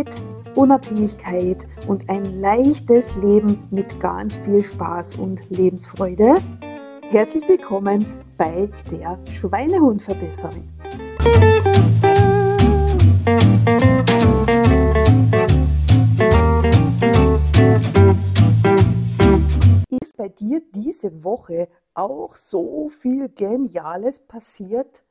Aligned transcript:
Freiheit, 0.00 0.22
Unabhängigkeit 0.54 1.66
und 1.86 2.08
ein 2.08 2.40
leichtes 2.40 3.14
Leben 3.16 3.66
mit 3.70 4.00
ganz 4.00 4.36
viel 4.38 4.62
Spaß 4.62 5.16
und 5.16 5.48
Lebensfreude. 5.50 6.36
Herzlich 7.10 7.46
willkommen 7.48 8.06
bei 8.36 8.68
der 8.90 9.18
Schweinehundverbesserin. 9.30 10.68
Ist 20.02 20.16
bei 20.16 20.28
dir 20.28 20.62
diese 20.74 21.24
Woche 21.24 21.68
auch 21.94 22.36
so 22.36 22.88
viel 22.88 23.28
Geniales 23.28 24.20
passiert? 24.20 25.02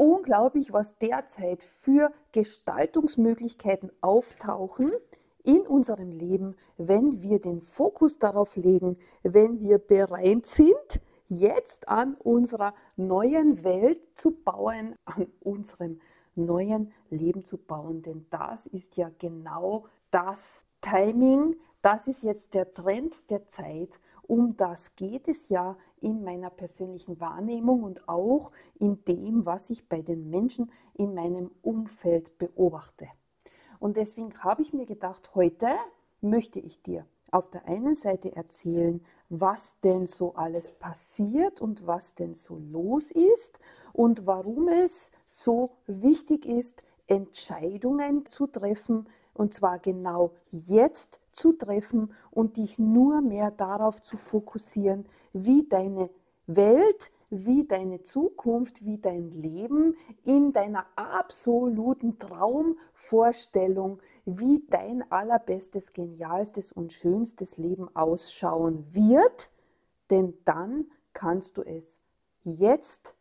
Unglaublich, 0.00 0.72
was 0.72 0.96
derzeit 0.96 1.62
für 1.62 2.10
Gestaltungsmöglichkeiten 2.32 3.92
auftauchen 4.00 4.92
in 5.44 5.60
unserem 5.66 6.10
Leben, 6.10 6.56
wenn 6.78 7.22
wir 7.22 7.38
den 7.38 7.60
Fokus 7.60 8.18
darauf 8.18 8.56
legen, 8.56 8.96
wenn 9.22 9.60
wir 9.60 9.76
bereit 9.76 10.46
sind, 10.46 11.00
jetzt 11.26 11.88
an 11.88 12.14
unserer 12.14 12.74
neuen 12.96 13.62
Welt 13.62 14.00
zu 14.14 14.30
bauen, 14.30 14.96
an 15.04 15.26
unserem 15.40 16.00
neuen 16.34 16.92
Leben 17.10 17.44
zu 17.44 17.58
bauen. 17.58 18.00
Denn 18.00 18.26
das 18.30 18.66
ist 18.66 18.96
ja 18.96 19.10
genau 19.18 19.84
das 20.10 20.62
Timing, 20.80 21.56
das 21.82 22.06
ist 22.06 22.22
jetzt 22.22 22.54
der 22.54 22.72
Trend 22.72 23.30
der 23.30 23.46
Zeit 23.46 23.98
um 24.30 24.56
das 24.56 24.94
geht 24.94 25.26
es 25.26 25.48
ja 25.48 25.76
in 26.00 26.22
meiner 26.22 26.50
persönlichen 26.50 27.18
Wahrnehmung 27.18 27.82
und 27.82 28.08
auch 28.08 28.52
in 28.78 29.04
dem, 29.04 29.44
was 29.44 29.70
ich 29.70 29.88
bei 29.88 30.02
den 30.02 30.30
Menschen 30.30 30.70
in 30.94 31.14
meinem 31.14 31.50
Umfeld 31.62 32.38
beobachte. 32.38 33.08
Und 33.80 33.96
deswegen 33.96 34.38
habe 34.38 34.62
ich 34.62 34.72
mir 34.72 34.86
gedacht, 34.86 35.34
heute 35.34 35.66
möchte 36.20 36.60
ich 36.60 36.80
dir 36.80 37.06
auf 37.32 37.50
der 37.50 37.66
einen 37.66 37.96
Seite 37.96 38.36
erzählen, 38.36 39.04
was 39.30 39.80
denn 39.80 40.06
so 40.06 40.34
alles 40.34 40.70
passiert 40.70 41.60
und 41.60 41.88
was 41.88 42.14
denn 42.14 42.34
so 42.34 42.56
los 42.56 43.10
ist 43.10 43.58
und 43.92 44.28
warum 44.28 44.68
es 44.68 45.10
so 45.26 45.72
wichtig 45.88 46.46
ist, 46.46 46.84
Entscheidungen 47.08 48.26
zu 48.26 48.46
treffen, 48.46 49.08
und 49.34 49.54
zwar 49.54 49.78
genau 49.78 50.32
jetzt 50.50 51.20
zu 51.32 51.52
treffen 51.52 52.12
und 52.30 52.56
dich 52.56 52.78
nur 52.78 53.20
mehr 53.20 53.50
darauf 53.50 54.02
zu 54.02 54.16
fokussieren, 54.16 55.06
wie 55.32 55.68
deine 55.68 56.10
Welt, 56.46 57.10
wie 57.30 57.64
deine 57.64 58.02
Zukunft, 58.02 58.84
wie 58.84 58.98
dein 58.98 59.30
Leben 59.30 59.96
in 60.24 60.52
deiner 60.52 60.86
absoluten 60.96 62.18
Traumvorstellung, 62.18 64.00
wie 64.24 64.64
dein 64.68 65.10
allerbestes, 65.10 65.92
genialstes 65.92 66.72
und 66.72 66.92
schönstes 66.92 67.56
Leben 67.56 67.94
ausschauen 67.94 68.84
wird, 68.92 69.50
denn 70.10 70.34
dann 70.44 70.86
kannst 71.12 71.56
du 71.56 71.62
es 71.62 72.00
jetzt 72.42 73.14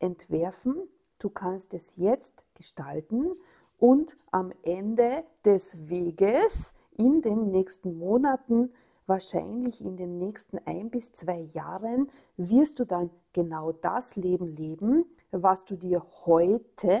entwerfen, 0.00 0.88
du 1.18 1.30
kannst 1.30 1.72
es 1.74 1.96
jetzt 1.96 2.44
gestalten 2.54 3.36
und 3.80 4.16
am 4.30 4.52
Ende 4.62 5.24
des 5.44 5.88
Weges 5.88 6.74
in 6.96 7.22
den 7.22 7.50
nächsten 7.50 7.98
Monaten, 7.98 8.72
wahrscheinlich 9.06 9.80
in 9.80 9.96
den 9.96 10.18
nächsten 10.18 10.58
ein 10.66 10.90
bis 10.90 11.12
zwei 11.12 11.40
Jahren, 11.52 12.08
wirst 12.36 12.78
du 12.78 12.84
dann 12.84 13.10
genau 13.32 13.72
das 13.72 14.14
Leben 14.16 14.46
leben, 14.46 15.06
was 15.32 15.64
du 15.64 15.76
dir 15.76 16.04
heute 16.26 17.00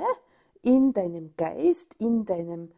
in 0.62 0.92
deinem 0.92 1.34
Geist, 1.36 1.94
in 1.98 2.24
deinem 2.24 2.72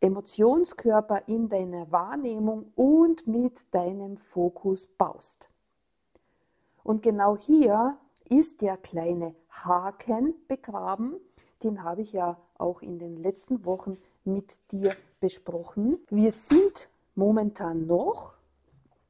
Emotionskörper, 0.00 1.22
in 1.26 1.48
deiner 1.48 1.90
Wahrnehmung 1.90 2.72
und 2.76 3.26
mit 3.26 3.74
deinem 3.74 4.16
Fokus 4.16 4.86
baust. 4.86 5.48
Und 6.82 7.02
genau 7.02 7.36
hier 7.36 7.96
ist 8.28 8.60
der 8.62 8.76
kleine 8.76 9.34
Haken 9.50 10.34
begraben, 10.46 11.16
den 11.62 11.82
habe 11.82 12.02
ich 12.02 12.12
ja 12.12 12.38
auch 12.58 12.82
in 12.82 12.98
den 12.98 13.16
letzten 13.16 13.64
Wochen 13.64 13.98
mit 14.24 14.58
dir 14.72 14.94
besprochen. 15.20 15.98
Wir 16.08 16.32
sind 16.32 16.88
momentan 17.14 17.86
noch 17.86 18.34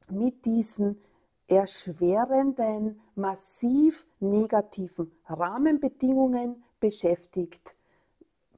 mit 0.09 0.45
diesen 0.45 1.01
erschwerenden, 1.47 3.01
massiv 3.15 4.05
negativen 4.19 5.11
Rahmenbedingungen 5.25 6.63
beschäftigt. 6.79 7.75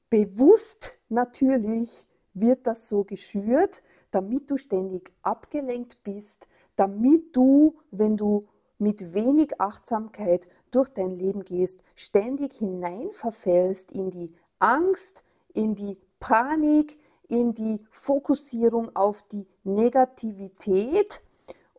Bewusst 0.09 0.99
natürlich 1.09 2.03
wird 2.33 2.67
das 2.67 2.87
so 2.87 3.03
geschürt, 3.03 3.81
damit 4.11 4.49
du 4.49 4.57
ständig 4.57 5.11
abgelenkt 5.23 6.03
bist, 6.03 6.47
damit 6.75 7.35
du, 7.35 7.75
wenn 7.91 8.15
du 8.15 8.47
mit 8.77 9.13
wenig 9.13 9.59
Achtsamkeit 9.59 10.47
durch 10.71 10.89
dein 10.89 11.17
Leben 11.17 11.43
gehst, 11.43 11.83
ständig 11.95 12.53
hineinverfällst 12.53 13.91
in 13.91 14.09
die 14.11 14.33
Angst, 14.59 15.23
in 15.53 15.75
die 15.75 15.99
Panik, 16.19 16.97
in 17.27 17.53
die 17.53 17.81
Fokussierung 17.89 18.95
auf 18.95 19.23
die 19.23 19.47
Negativität. 19.63 21.21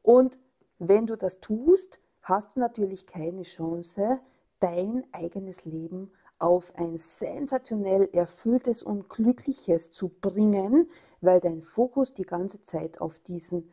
Und 0.03 0.38
wenn 0.78 1.06
du 1.06 1.16
das 1.16 1.41
tust, 1.41 2.00
hast 2.22 2.56
du 2.56 2.60
natürlich 2.60 3.06
keine 3.06 3.43
Chance, 3.43 4.21
dein 4.61 5.05
eigenes 5.12 5.65
Leben 5.65 6.11
auf 6.38 6.75
ein 6.76 6.97
sensationell 6.97 8.09
erfülltes 8.12 8.82
und 8.82 9.09
glückliches 9.09 9.91
zu 9.91 10.09
bringen, 10.09 10.88
weil 11.21 11.41
dein 11.41 11.62
Fokus 11.62 12.12
die 12.15 12.25
ganze 12.25 12.62
Zeit 12.62 13.00
auf 13.00 13.19
diesen 13.21 13.71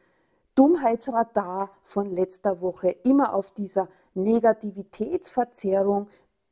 Dummheitsradar 0.56 1.72
von 1.84 2.12
letzter 2.12 2.62
Woche, 2.62 2.90
immer 2.90 3.34
auf 3.34 3.52
dieser 3.52 3.88
Negativitätsverzerrung, 4.14 6.08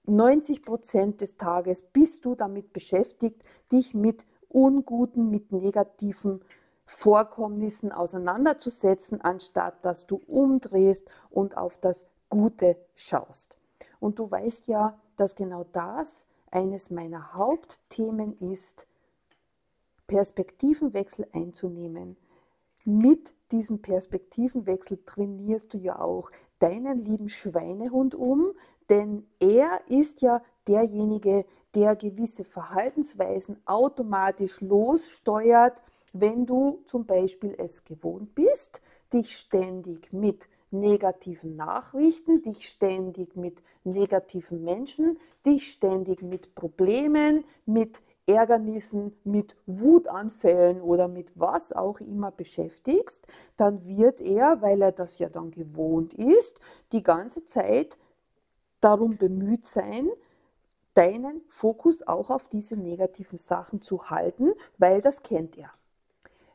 90 0.06 0.64
Prozent 0.64 1.22
des 1.22 1.38
Tages 1.38 1.82
bist 1.82 2.26
du 2.26 2.36
damit 2.36 2.74
beschäftigt, 2.74 3.44
dich 3.72 3.94
mit 3.94 4.26
unguten, 4.48 5.30
mit 5.30 5.52
negativen 5.52 6.42
Vorkommnissen 6.86 7.92
auseinanderzusetzen, 7.92 9.22
anstatt 9.22 9.86
dass 9.86 10.08
du 10.08 10.16
umdrehst 10.26 11.08
und 11.30 11.56
auf 11.56 11.78
das 11.78 12.08
Gute 12.30 12.78
schaust. 12.96 13.60
Und 14.00 14.18
du 14.18 14.30
weißt 14.30 14.68
ja, 14.68 15.00
dass 15.16 15.36
genau 15.36 15.66
das 15.72 16.26
eines 16.50 16.90
meiner 16.90 17.34
Hauptthemen 17.34 18.38
ist, 18.40 18.88
Perspektivenwechsel 20.08 21.28
einzunehmen. 21.34 22.18
Mit 22.84 23.36
diesem 23.52 23.82
Perspektivenwechsel 23.82 25.00
trainierst 25.06 25.74
du 25.74 25.78
ja 25.78 26.00
auch 26.00 26.32
deinen 26.60 26.98
lieben 26.98 27.30
Schweinehund 27.30 28.16
um, 28.16 28.54
denn 28.90 29.28
er 29.40 29.82
ist 29.88 30.22
ja 30.22 30.42
derjenige, 30.68 31.46
der 31.76 31.96
gewisse 31.96 32.44
Verhaltensweisen 32.44 33.62
automatisch 33.66 34.62
lossteuert, 34.62 35.82
wenn 36.14 36.46
du 36.46 36.82
zum 36.86 37.06
Beispiel 37.06 37.56
es 37.58 37.84
gewohnt 37.84 38.34
bist, 38.34 38.82
dich 39.14 39.38
ständig 39.38 40.12
mit 40.12 40.50
negativen 40.72 41.56
Nachrichten, 41.56 42.42
dich 42.42 42.68
ständig 42.68 43.36
mit 43.36 43.62
negativen 43.84 44.64
Menschen, 44.64 45.20
dich 45.46 45.72
ständig 45.72 46.22
mit 46.22 46.56
Problemen, 46.56 47.44
mit 47.66 48.02
Ärgernissen, 48.30 49.16
mit 49.24 49.56
Wutanfällen 49.66 50.82
oder 50.82 51.08
mit 51.08 51.32
was 51.36 51.74
auch 51.74 52.00
immer 52.00 52.30
beschäftigst, 52.30 53.26
dann 53.58 53.84
wird 53.86 54.22
er, 54.22 54.62
weil 54.62 54.82
er 54.82 54.92
das 54.92 55.18
ja 55.18 55.30
dann 55.30 55.50
gewohnt 55.50 56.14
ist, 56.14 56.60
die 56.92 57.02
ganze 57.02 57.44
Zeit 57.46 57.98
darum 58.82 59.18
bemüht 59.18 59.66
sein, 59.66 60.10
deinen 60.94 61.42
Fokus 61.48 62.08
auch 62.08 62.30
auf 62.30 62.48
diese 62.48 62.78
negativen 62.78 63.40
Sachen 63.40 63.81
zu 63.81 64.10
halten, 64.10 64.54
weil 64.78 65.02
das 65.02 65.24
kennt 65.24 65.58
er. 65.58 65.72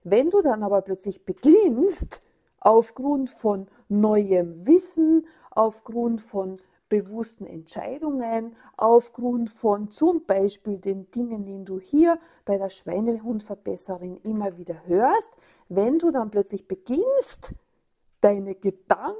Wenn 0.04 0.30
du 0.30 0.42
dann 0.42 0.62
aber 0.62 0.82
plötzlich 0.82 1.24
beginnst, 1.24 2.22
aufgrund 2.60 3.30
von 3.30 3.66
neuem 3.88 4.66
Wissen, 4.66 5.26
aufgrund 5.50 6.20
von 6.20 6.60
bewussten 6.94 7.44
Entscheidungen, 7.44 8.54
aufgrund 8.76 9.50
von 9.50 9.90
zum 9.90 10.24
Beispiel 10.26 10.78
den 10.78 11.10
Dingen, 11.10 11.44
die 11.44 11.64
du 11.64 11.80
hier 11.80 12.20
bei 12.44 12.56
der 12.56 12.68
Schweinehundverbesserin 12.68 14.18
immer 14.18 14.56
wieder 14.58 14.86
hörst, 14.86 15.32
wenn 15.68 15.98
du 15.98 16.12
dann 16.12 16.30
plötzlich 16.30 16.68
beginnst, 16.68 17.54
deine 18.20 18.54
Gedanken 18.54 19.16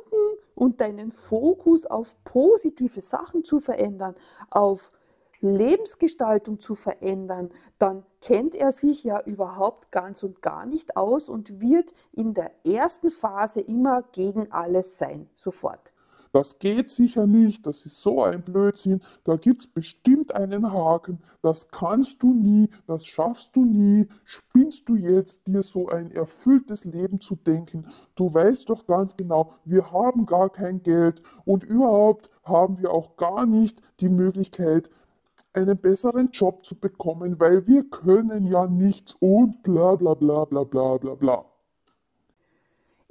und 0.55 0.81
deinen 0.81 1.11
Fokus 1.11 1.85
auf 1.85 2.15
positive 2.23 3.01
Sachen 3.01 3.43
zu 3.43 3.59
verändern, 3.59 4.15
auf 4.51 4.93
Lebensgestaltung 5.41 6.61
zu 6.61 6.77
verändern, 6.77 7.51
dann 7.79 8.07
kennt 8.21 8.55
er 8.55 8.71
sich 8.71 9.03
ja 9.03 9.21
überhaupt 9.21 9.91
ganz 9.91 10.23
und 10.23 10.43
gar 10.43 10.65
nicht 10.65 10.97
aus 10.97 11.29
und 11.29 11.61
wird 11.61 11.93
in 12.13 12.35
der 12.35 12.53
ersten 12.65 13.11
Phase 13.11 13.61
immer 13.61 14.03
gegen 14.13 14.53
alles 14.53 14.97
sein, 14.97 15.29
sofort. 15.35 15.94
Das 16.35 16.59
geht 16.59 16.91
sicher 16.91 17.29
nicht, 17.29 17.65
das 17.65 17.87
ist 17.87 18.01
so 18.01 18.25
ein 18.25 18.43
Blödsinn, 18.43 19.01
da 19.23 19.37
gibt's 19.37 19.69
bestimmt 19.69 20.35
einen 20.35 20.73
Haken, 20.73 21.23
das 21.43 21.69
kannst 21.69 22.25
du 22.25 22.35
nie, 22.35 22.71
das 22.89 23.07
schaffst 23.07 23.55
du 23.55 23.65
nie, 23.65 24.09
spinnst 24.25 24.89
du 24.89 24.97
jetzt, 24.97 25.47
dir 25.47 25.63
so 25.63 25.89
ein 25.89 26.11
erfülltes 26.11 26.85
Leben 26.85 27.21
zu 27.21 27.37
denken, 27.37 27.87
du 28.17 28.35
weißt 28.35 28.69
doch 28.69 28.85
ganz 28.89 29.17
genau, 29.17 29.53
wir 29.65 29.93
haben 29.93 30.27
gar 30.27 30.51
kein 30.51 30.83
Geld 30.83 31.23
und 31.45 31.63
überhaupt 31.63 32.33
haben 32.43 32.79
wir 32.79 32.91
auch 32.91 33.17
gar 33.17 33.47
nicht 33.47 33.81
die 34.01 34.09
Möglichkeit, 34.09 34.91
einen 35.53 35.79
besseren 35.79 36.31
Job 36.33 36.65
zu 36.65 36.75
bekommen, 36.75 37.39
weil 37.39 37.65
wir 37.69 37.89
können 37.89 38.49
ja 38.49 38.67
nichts 38.67 39.17
und 39.21 39.63
bla 39.63 39.95
bla 39.95 40.15
bla 40.15 40.47
bla 40.47 40.65
bla 40.65 40.97
bla 40.97 41.15
bla. 41.15 41.45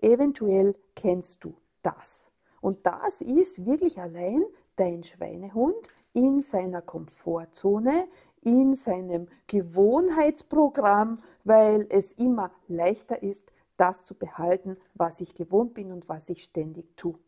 Eventuell 0.02 0.76
kennst 0.94 1.42
du 1.46 1.56
das. 1.84 2.33
Und 2.64 2.86
das 2.86 3.20
ist 3.20 3.66
wirklich 3.66 4.00
allein 4.00 4.46
dein 4.78 5.04
Schweinehund 5.04 5.90
in 6.14 6.40
seiner 6.40 6.82
Komfortzone, 6.82 8.08
in 8.42 8.74
seinem 8.74 9.28
Gewohnheitsprogramm, 9.48 11.20
weil 11.44 11.86
es 11.90 12.14
immer 12.14 12.52
leichter 12.70 13.22
ist, 13.22 13.52
das 13.76 14.06
zu 14.06 14.16
behalten, 14.16 14.78
was 14.94 15.20
ich 15.20 15.34
gewohnt 15.34 15.74
bin 15.74 15.92
und 15.92 16.08
was 16.08 16.30
ich 16.30 16.42
ständig 16.42 16.96
tue. 16.96 17.20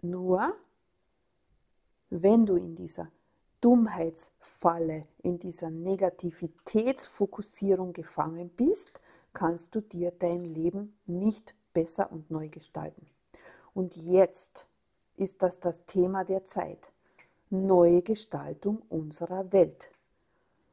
Nur, 0.00 0.56
wenn 2.08 2.46
du 2.46 2.56
in 2.56 2.74
dieser 2.74 3.10
Dummheitsfalle, 3.60 5.06
in 5.24 5.38
dieser 5.38 5.68
Negativitätsfokussierung 5.68 7.92
gefangen 7.92 8.48
bist, 8.48 8.98
kannst 9.34 9.74
du 9.74 9.82
dir 9.82 10.10
dein 10.10 10.46
Leben 10.46 10.96
nicht 11.04 11.54
besser 11.74 12.10
und 12.10 12.30
neu 12.30 12.48
gestalten. 12.48 13.06
Und 13.76 13.94
jetzt 13.94 14.64
ist 15.18 15.42
das 15.42 15.60
das 15.60 15.84
Thema 15.84 16.24
der 16.24 16.46
Zeit. 16.46 16.94
Neue 17.50 18.00
Gestaltung 18.00 18.80
unserer 18.88 19.52
Welt. 19.52 19.90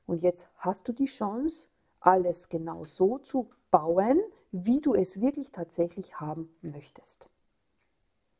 Und 0.07 0.21
jetzt 0.21 0.47
hast 0.55 0.87
du 0.87 0.93
die 0.93 1.03
Chance, 1.03 1.67
alles 1.99 2.47
genau 2.47 2.85
so 2.85 3.17
zu 3.17 3.49
bauen, 3.71 4.21
wie 4.53 4.79
du 4.79 4.93
es 4.93 5.19
wirklich 5.19 5.51
tatsächlich 5.51 6.21
haben 6.21 6.47
möchtest. 6.61 7.27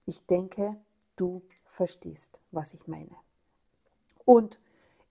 Ich 0.06 0.26
denke, 0.28 0.78
du 1.18 1.42
verstehst, 1.66 2.40
was 2.52 2.74
ich 2.74 2.88
meine. 2.88 3.18
Und 4.24 4.62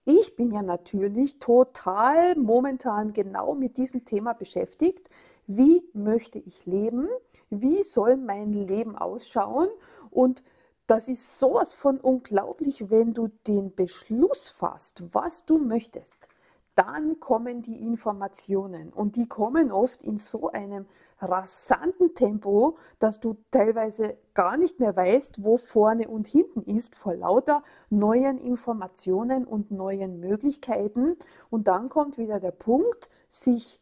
ich 0.03 0.35
bin 0.35 0.51
ja 0.51 0.63
natürlich 0.63 1.37
total 1.37 2.35
momentan 2.37 3.13
genau 3.13 3.53
mit 3.53 3.77
diesem 3.77 4.03
Thema 4.03 4.33
beschäftigt. 4.33 5.11
Wie 5.47 5.83
möchte 5.93 6.39
ich 6.39 6.65
leben? 6.65 7.09
Wie 7.49 7.83
soll 7.83 8.17
mein 8.17 8.53
Leben 8.53 8.97
ausschauen? 8.97 9.69
Und 10.09 10.43
das 10.87 11.07
ist 11.07 11.39
sowas 11.39 11.73
von 11.73 11.99
unglaublich, 11.99 12.89
wenn 12.89 13.13
du 13.13 13.29
den 13.47 13.73
Beschluss 13.73 14.49
fasst, 14.49 15.03
was 15.13 15.45
du 15.45 15.57
möchtest 15.57 16.27
dann 16.75 17.19
kommen 17.19 17.61
die 17.61 17.81
Informationen 17.81 18.91
und 18.91 19.15
die 19.15 19.27
kommen 19.27 19.71
oft 19.71 20.03
in 20.03 20.17
so 20.17 20.49
einem 20.49 20.85
rasanten 21.19 22.15
Tempo, 22.15 22.77
dass 22.99 23.19
du 23.19 23.37
teilweise 23.51 24.17
gar 24.33 24.57
nicht 24.57 24.79
mehr 24.79 24.95
weißt, 24.95 25.43
wo 25.43 25.57
vorne 25.57 26.07
und 26.07 26.27
hinten 26.27 26.63
ist, 26.63 26.95
vor 26.95 27.15
lauter 27.15 27.63
neuen 27.89 28.39
Informationen 28.39 29.45
und 29.45 29.71
neuen 29.71 30.19
Möglichkeiten. 30.19 31.15
Und 31.49 31.67
dann 31.67 31.89
kommt 31.89 32.17
wieder 32.17 32.39
der 32.39 32.51
Punkt, 32.51 33.09
sich 33.29 33.79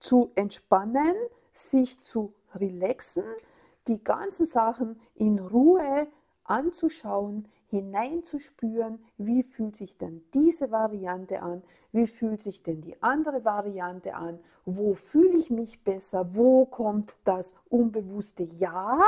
zu 0.00 0.32
entspannen, 0.34 1.14
sich 1.52 2.00
zu 2.00 2.34
relaxen, 2.54 3.24
die 3.86 4.02
ganzen 4.02 4.46
Sachen 4.46 5.00
in 5.14 5.38
Ruhe 5.38 6.08
anzuschauen, 6.44 7.46
hineinzuspüren, 7.68 8.98
wie 9.16 9.44
fühlt 9.44 9.76
sich 9.76 9.96
denn 9.96 10.24
diese 10.34 10.72
Variante 10.72 11.40
an, 11.40 11.62
wie 11.92 12.08
fühlt 12.08 12.40
sich 12.40 12.62
denn 12.62 12.80
die 12.80 13.00
andere 13.00 13.44
Variante 13.44 14.14
an, 14.14 14.40
wo 14.66 14.94
fühle 14.94 15.38
ich 15.38 15.50
mich 15.50 15.82
besser, 15.84 16.34
wo 16.34 16.66
kommt 16.66 17.16
das 17.24 17.54
unbewusste 17.68 18.42
Ja, 18.42 18.98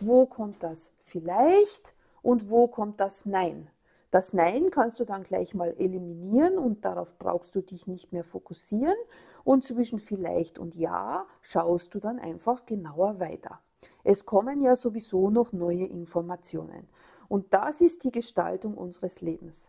wo 0.00 0.26
kommt 0.26 0.62
das 0.62 0.90
vielleicht 1.04 1.94
und 2.22 2.50
wo 2.50 2.68
kommt 2.68 3.00
das 3.00 3.24
Nein. 3.24 3.70
Das 4.16 4.32
Nein 4.32 4.70
kannst 4.70 4.98
du 4.98 5.04
dann 5.04 5.24
gleich 5.24 5.52
mal 5.52 5.74
eliminieren 5.76 6.56
und 6.56 6.86
darauf 6.86 7.18
brauchst 7.18 7.54
du 7.54 7.60
dich 7.60 7.86
nicht 7.86 8.14
mehr 8.14 8.24
fokussieren. 8.24 8.96
Und 9.44 9.62
zwischen 9.62 9.98
vielleicht 9.98 10.58
und 10.58 10.74
Ja 10.74 11.26
schaust 11.42 11.94
du 11.94 12.00
dann 12.00 12.18
einfach 12.18 12.64
genauer 12.64 13.20
weiter. 13.20 13.60
Es 14.04 14.24
kommen 14.24 14.62
ja 14.62 14.74
sowieso 14.74 15.28
noch 15.28 15.52
neue 15.52 15.84
Informationen. 15.84 16.88
Und 17.28 17.52
das 17.52 17.82
ist 17.82 18.04
die 18.04 18.10
Gestaltung 18.10 18.78
unseres 18.78 19.20
Lebens. 19.20 19.68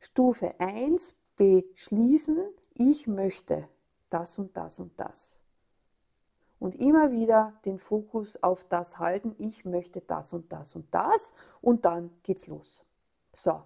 Stufe 0.00 0.58
1 0.58 1.14
beschließen, 1.36 2.38
ich 2.72 3.06
möchte 3.06 3.68
das 4.08 4.38
und 4.38 4.56
das 4.56 4.80
und 4.80 4.98
das. 4.98 5.36
Und 6.58 6.76
immer 6.76 7.12
wieder 7.12 7.52
den 7.66 7.76
Fokus 7.76 8.42
auf 8.42 8.64
das 8.64 8.98
halten, 8.98 9.34
ich 9.36 9.66
möchte 9.66 10.00
das 10.00 10.32
und 10.32 10.50
das 10.50 10.74
und 10.76 10.86
das 10.94 11.34
und 11.60 11.84
dann 11.84 12.08
geht's 12.22 12.46
los. 12.46 12.82
So, 13.34 13.62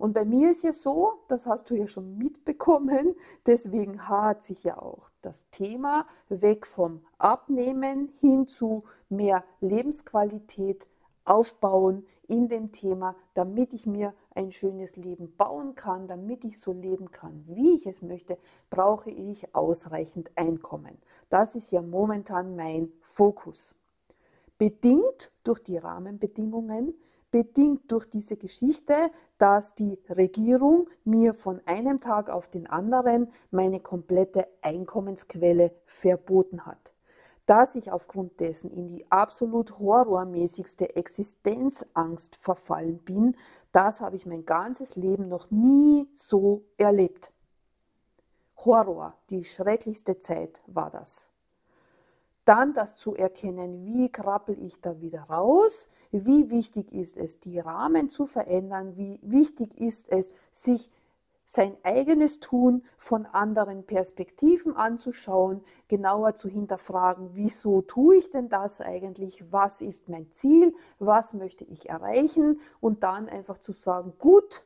und 0.00 0.14
bei 0.14 0.24
mir 0.24 0.48
ist 0.48 0.62
ja 0.62 0.72
so, 0.72 1.20
das 1.28 1.44
hast 1.44 1.68
du 1.68 1.74
ja 1.74 1.86
schon 1.86 2.16
mitbekommen, 2.16 3.14
deswegen 3.46 4.08
hat 4.08 4.42
sich 4.42 4.64
ja 4.64 4.80
auch 4.80 5.10
das 5.20 5.44
Thema 5.50 6.06
weg 6.30 6.66
vom 6.66 7.02
Abnehmen 7.18 8.10
hin 8.18 8.46
zu 8.46 8.84
mehr 9.10 9.44
Lebensqualität 9.60 10.86
aufbauen 11.26 12.06
in 12.28 12.48
dem 12.48 12.72
Thema, 12.72 13.14
damit 13.34 13.74
ich 13.74 13.84
mir 13.84 14.14
ein 14.34 14.50
schönes 14.50 14.96
Leben 14.96 15.36
bauen 15.36 15.74
kann, 15.74 16.08
damit 16.08 16.46
ich 16.46 16.58
so 16.58 16.72
leben 16.72 17.10
kann, 17.10 17.44
wie 17.46 17.74
ich 17.74 17.86
es 17.86 18.00
möchte, 18.00 18.38
brauche 18.70 19.10
ich 19.10 19.54
ausreichend 19.54 20.30
Einkommen. 20.34 20.96
Das 21.28 21.54
ist 21.54 21.72
ja 21.72 21.82
momentan 21.82 22.56
mein 22.56 22.90
Fokus. 23.02 23.74
Bedingt 24.56 25.30
durch 25.44 25.62
die 25.62 25.76
Rahmenbedingungen, 25.76 26.94
bedingt 27.30 27.90
durch 27.92 28.08
diese 28.08 28.36
Geschichte, 28.36 29.10
dass 29.38 29.74
die 29.74 29.98
Regierung 30.08 30.88
mir 31.04 31.34
von 31.34 31.60
einem 31.66 32.00
Tag 32.00 32.28
auf 32.30 32.48
den 32.48 32.66
anderen 32.66 33.30
meine 33.50 33.80
komplette 33.80 34.46
Einkommensquelle 34.62 35.72
verboten 35.86 36.66
hat 36.66 36.92
dass 37.50 37.74
ich 37.74 37.90
aufgrund 37.90 38.38
dessen 38.38 38.70
in 38.70 38.86
die 38.86 39.10
absolut 39.10 39.80
horrormäßigste 39.80 40.94
Existenzangst 40.94 42.36
verfallen 42.36 42.98
bin, 42.98 43.34
das 43.72 44.00
habe 44.00 44.14
ich 44.14 44.24
mein 44.24 44.46
ganzes 44.46 44.94
Leben 44.94 45.26
noch 45.26 45.50
nie 45.50 46.08
so 46.12 46.62
erlebt. 46.76 47.32
Horror, 48.56 49.14
die 49.30 49.42
schrecklichste 49.42 50.18
Zeit 50.18 50.62
war 50.68 50.90
das. 50.90 51.28
Dann 52.44 52.72
das 52.72 52.94
zu 52.94 53.16
erkennen, 53.16 53.84
wie 53.84 54.12
krabbel 54.12 54.56
ich 54.62 54.80
da 54.80 55.00
wieder 55.00 55.22
raus, 55.22 55.88
wie 56.12 56.50
wichtig 56.50 56.92
ist 56.92 57.16
es, 57.16 57.40
die 57.40 57.58
Rahmen 57.58 58.08
zu 58.08 58.26
verändern, 58.26 58.96
wie 58.96 59.18
wichtig 59.22 59.78
ist 59.80 60.08
es, 60.08 60.30
sich 60.52 60.90
sein 61.44 61.76
eigenes 61.82 62.38
Tun 62.38 62.84
von 62.96 63.26
anderen 63.26 63.84
Perspektiven 63.84 64.76
anzuschauen, 64.76 65.62
genauer 65.88 66.36
zu 66.36 66.48
hinterfragen, 66.48 67.30
wieso 67.32 67.82
tue 67.82 68.16
ich 68.16 68.30
denn 68.30 68.48
das 68.48 68.80
eigentlich, 68.80 69.44
was 69.50 69.80
ist 69.80 70.08
mein 70.08 70.30
Ziel, 70.30 70.72
was 71.00 71.34
möchte 71.34 71.64
ich 71.64 71.88
erreichen? 71.88 72.60
Und 72.80 73.02
dann 73.02 73.28
einfach 73.28 73.58
zu 73.58 73.72
sagen, 73.72 74.12
gut, 74.18 74.62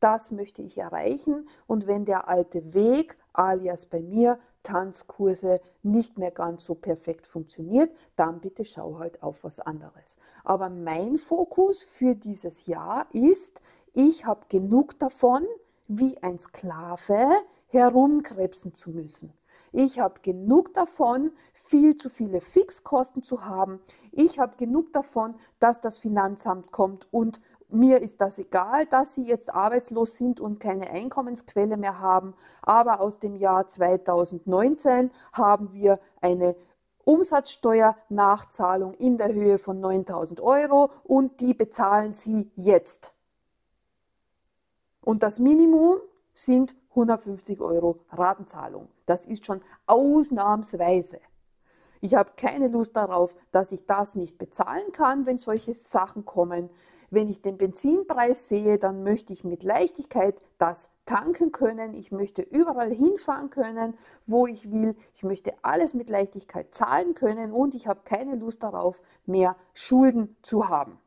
das 0.00 0.30
möchte 0.30 0.60
ich 0.60 0.76
erreichen. 0.76 1.48
Und 1.66 1.86
wenn 1.86 2.04
der 2.04 2.28
alte 2.28 2.74
Weg, 2.74 3.16
alias 3.32 3.86
bei 3.86 4.02
mir, 4.02 4.38
Tanzkurse 4.66 5.60
nicht 5.84 6.18
mehr 6.18 6.32
ganz 6.32 6.64
so 6.64 6.74
perfekt 6.74 7.26
funktioniert, 7.26 7.94
dann 8.16 8.40
bitte 8.40 8.64
schau 8.64 8.98
halt 8.98 9.22
auf 9.22 9.44
was 9.44 9.60
anderes. 9.60 10.16
Aber 10.42 10.68
mein 10.68 11.18
Fokus 11.18 11.78
für 11.80 12.16
dieses 12.16 12.66
Jahr 12.66 13.06
ist, 13.12 13.62
ich 13.92 14.26
habe 14.26 14.40
genug 14.48 14.98
davon, 14.98 15.46
wie 15.86 16.20
ein 16.22 16.38
Sklave 16.40 17.30
herumkrebsen 17.68 18.74
zu 18.74 18.90
müssen. 18.90 19.32
Ich 19.72 20.00
habe 20.00 20.20
genug 20.22 20.74
davon, 20.74 21.30
viel 21.52 21.96
zu 21.96 22.08
viele 22.08 22.40
Fixkosten 22.40 23.22
zu 23.22 23.44
haben. 23.44 23.80
Ich 24.10 24.38
habe 24.38 24.56
genug 24.56 24.92
davon, 24.92 25.34
dass 25.60 25.80
das 25.80 25.98
Finanzamt 25.98 26.72
kommt 26.72 27.06
und 27.12 27.40
mir 27.68 28.00
ist 28.00 28.20
das 28.20 28.38
egal, 28.38 28.86
dass 28.86 29.14
Sie 29.14 29.24
jetzt 29.24 29.52
arbeitslos 29.52 30.16
sind 30.16 30.40
und 30.40 30.60
keine 30.60 30.90
Einkommensquelle 30.90 31.76
mehr 31.76 32.00
haben. 32.00 32.34
Aber 32.62 33.00
aus 33.00 33.18
dem 33.18 33.34
Jahr 33.34 33.66
2019 33.66 35.10
haben 35.32 35.72
wir 35.72 35.98
eine 36.20 36.54
Umsatzsteuernachzahlung 37.04 38.94
in 38.94 39.18
der 39.18 39.32
Höhe 39.32 39.58
von 39.58 39.80
9000 39.80 40.40
Euro 40.40 40.90
und 41.04 41.40
die 41.40 41.54
bezahlen 41.54 42.12
Sie 42.12 42.50
jetzt. 42.56 43.14
Und 45.00 45.22
das 45.22 45.38
Minimum 45.38 45.98
sind 46.32 46.74
150 46.90 47.60
Euro 47.60 48.00
Ratenzahlung. 48.10 48.88
Das 49.06 49.24
ist 49.24 49.46
schon 49.46 49.60
ausnahmsweise. 49.86 51.20
Ich 52.00 52.14
habe 52.14 52.32
keine 52.36 52.68
Lust 52.68 52.96
darauf, 52.96 53.36
dass 53.52 53.72
ich 53.72 53.86
das 53.86 54.16
nicht 54.16 54.38
bezahlen 54.38 54.92
kann, 54.92 55.26
wenn 55.26 55.38
solche 55.38 55.74
Sachen 55.74 56.24
kommen. 56.24 56.70
Wenn 57.10 57.28
ich 57.28 57.42
den 57.42 57.56
Benzinpreis 57.56 58.48
sehe, 58.48 58.78
dann 58.78 59.02
möchte 59.02 59.32
ich 59.32 59.44
mit 59.44 59.62
Leichtigkeit 59.62 60.40
das 60.58 60.88
tanken 61.04 61.52
können. 61.52 61.94
Ich 61.94 62.10
möchte 62.10 62.42
überall 62.42 62.92
hinfahren 62.92 63.50
können, 63.50 63.96
wo 64.26 64.46
ich 64.46 64.70
will. 64.70 64.96
Ich 65.14 65.22
möchte 65.22 65.54
alles 65.62 65.94
mit 65.94 66.10
Leichtigkeit 66.10 66.74
zahlen 66.74 67.14
können 67.14 67.52
und 67.52 67.74
ich 67.74 67.86
habe 67.86 68.00
keine 68.04 68.34
Lust 68.34 68.62
darauf, 68.62 69.02
mehr 69.24 69.56
Schulden 69.72 70.36
zu 70.42 70.68
haben. 70.68 70.98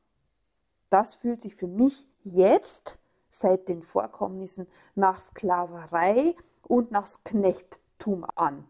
Das 0.90 1.16
fühlt 1.16 1.42
sich 1.42 1.56
für 1.56 1.68
mich 1.68 2.08
jetzt 2.24 2.98
seit 3.30 3.68
den 3.68 3.84
Vorkommnissen 3.84 4.68
nach 4.96 5.18
Sklaverei 5.18 6.36
und 6.64 6.92
nach 6.92 7.08
Knechttum 7.24 8.26
an. 8.36 8.66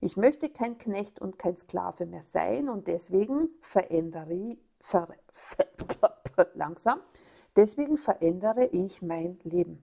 Ich 0.00 0.16
möchte 0.16 0.50
kein 0.50 0.76
Knecht 0.76 1.20
und 1.20 1.38
kein 1.38 1.56
Sklave 1.56 2.06
mehr 2.06 2.22
sein 2.22 2.68
und 2.68 2.86
deswegen 2.86 3.48
verändere, 3.60 4.56
ver, 4.86 5.08
langsam, 6.54 7.00
deswegen 7.56 7.96
verändere 7.96 8.66
ich 8.66 9.02
mein 9.02 9.38
Leben. 9.42 9.82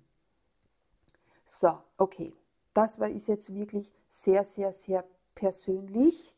So, 1.46 1.78
okay, 1.98 2.34
das 2.74 3.00
war, 3.00 3.10
ist 3.10 3.28
jetzt 3.28 3.54
wirklich 3.54 3.92
sehr, 4.08 4.44
sehr, 4.46 4.72
sehr 4.72 5.04
persönlich, 5.36 6.34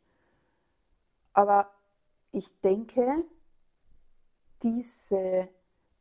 aber 1.33 1.69
ich 2.31 2.59
denke, 2.61 3.23
diese 4.63 5.47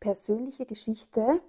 persönliche 0.00 0.64
Geschichte 0.64 1.42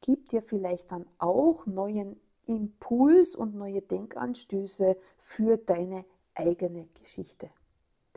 gibt 0.00 0.32
dir 0.32 0.42
vielleicht 0.42 0.90
dann 0.90 1.06
auch 1.18 1.66
neuen 1.66 2.18
Impuls 2.46 3.36
und 3.36 3.54
neue 3.54 3.82
Denkanstöße 3.82 4.96
für 5.18 5.58
deine 5.58 6.04
eigene 6.34 6.86
Geschichte. 6.94 7.50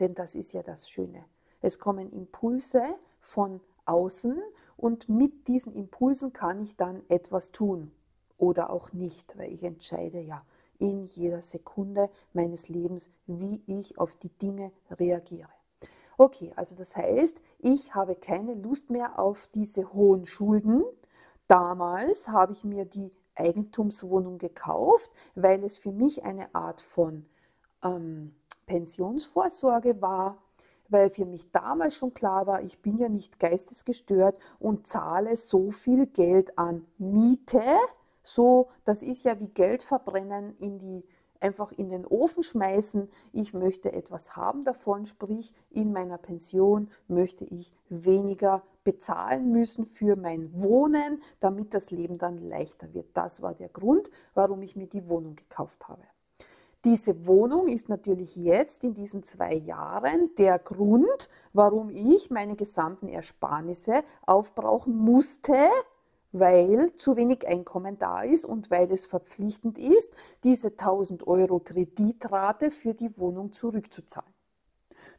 Denn 0.00 0.14
das 0.14 0.34
ist 0.34 0.52
ja 0.52 0.62
das 0.62 0.88
Schöne. 0.88 1.24
Es 1.66 1.80
kommen 1.80 2.12
Impulse 2.12 2.80
von 3.18 3.60
außen 3.86 4.40
und 4.76 5.08
mit 5.08 5.48
diesen 5.48 5.74
Impulsen 5.74 6.32
kann 6.32 6.62
ich 6.62 6.76
dann 6.76 7.02
etwas 7.08 7.50
tun 7.50 7.90
oder 8.38 8.70
auch 8.70 8.92
nicht, 8.92 9.36
weil 9.36 9.52
ich 9.52 9.64
entscheide 9.64 10.20
ja 10.20 10.44
in 10.78 11.06
jeder 11.06 11.42
Sekunde 11.42 12.08
meines 12.32 12.68
Lebens, 12.68 13.10
wie 13.26 13.64
ich 13.66 13.98
auf 13.98 14.14
die 14.14 14.28
Dinge 14.28 14.70
reagiere. 14.92 15.48
Okay, 16.18 16.52
also 16.54 16.76
das 16.76 16.94
heißt, 16.94 17.40
ich 17.58 17.96
habe 17.96 18.14
keine 18.14 18.54
Lust 18.54 18.88
mehr 18.88 19.18
auf 19.18 19.48
diese 19.48 19.92
hohen 19.92 20.24
Schulden. 20.24 20.84
Damals 21.48 22.28
habe 22.28 22.52
ich 22.52 22.62
mir 22.62 22.84
die 22.84 23.10
Eigentumswohnung 23.34 24.38
gekauft, 24.38 25.10
weil 25.34 25.64
es 25.64 25.78
für 25.78 25.90
mich 25.90 26.22
eine 26.22 26.54
Art 26.54 26.80
von 26.80 27.26
ähm, 27.82 28.36
Pensionsvorsorge 28.66 30.00
war, 30.00 30.45
weil 30.88 31.10
für 31.10 31.24
mich 31.24 31.50
damals 31.52 31.94
schon 31.94 32.14
klar 32.14 32.46
war, 32.46 32.62
ich 32.62 32.80
bin 32.80 32.98
ja 32.98 33.08
nicht 33.08 33.38
geistesgestört 33.38 34.38
und 34.58 34.86
zahle 34.86 35.36
so 35.36 35.70
viel 35.70 36.06
Geld 36.06 36.58
an 36.58 36.86
Miete. 36.98 37.62
So, 38.22 38.68
das 38.84 39.02
ist 39.02 39.24
ja 39.24 39.38
wie 39.40 39.48
Geld 39.48 39.82
verbrennen 39.82 40.56
in 40.58 40.78
die 40.78 41.04
einfach 41.40 41.72
in 41.72 41.90
den 41.90 42.06
Ofen 42.06 42.42
schmeißen. 42.42 43.08
Ich 43.32 43.54
möchte 43.54 43.92
etwas 43.92 44.36
haben 44.36 44.64
davon, 44.64 45.06
sprich 45.06 45.52
in 45.70 45.92
meiner 45.92 46.18
Pension 46.18 46.88
möchte 47.08 47.44
ich 47.44 47.72
weniger 47.88 48.62
bezahlen 48.84 49.50
müssen 49.50 49.84
für 49.84 50.16
mein 50.16 50.50
Wohnen, 50.60 51.22
damit 51.40 51.74
das 51.74 51.90
Leben 51.90 52.18
dann 52.18 52.38
leichter 52.38 52.92
wird. 52.94 53.08
Das 53.14 53.42
war 53.42 53.54
der 53.54 53.68
Grund, 53.68 54.10
warum 54.34 54.62
ich 54.62 54.76
mir 54.76 54.86
die 54.86 55.08
Wohnung 55.08 55.36
gekauft 55.36 55.88
habe. 55.88 56.02
Diese 56.86 57.26
Wohnung 57.26 57.66
ist 57.66 57.88
natürlich 57.88 58.36
jetzt 58.36 58.84
in 58.84 58.94
diesen 58.94 59.24
zwei 59.24 59.54
Jahren 59.54 60.32
der 60.36 60.60
Grund, 60.60 61.28
warum 61.52 61.90
ich 61.90 62.30
meine 62.30 62.54
gesamten 62.54 63.08
Ersparnisse 63.08 64.04
aufbrauchen 64.24 64.96
musste, 64.96 65.68
weil 66.30 66.94
zu 66.94 67.16
wenig 67.16 67.44
Einkommen 67.44 67.98
da 67.98 68.22
ist 68.22 68.44
und 68.44 68.70
weil 68.70 68.92
es 68.92 69.04
verpflichtend 69.04 69.78
ist, 69.78 70.12
diese 70.44 70.68
1000 70.68 71.26
Euro 71.26 71.58
Kreditrate 71.58 72.70
für 72.70 72.94
die 72.94 73.18
Wohnung 73.18 73.50
zurückzuzahlen. 73.50 74.32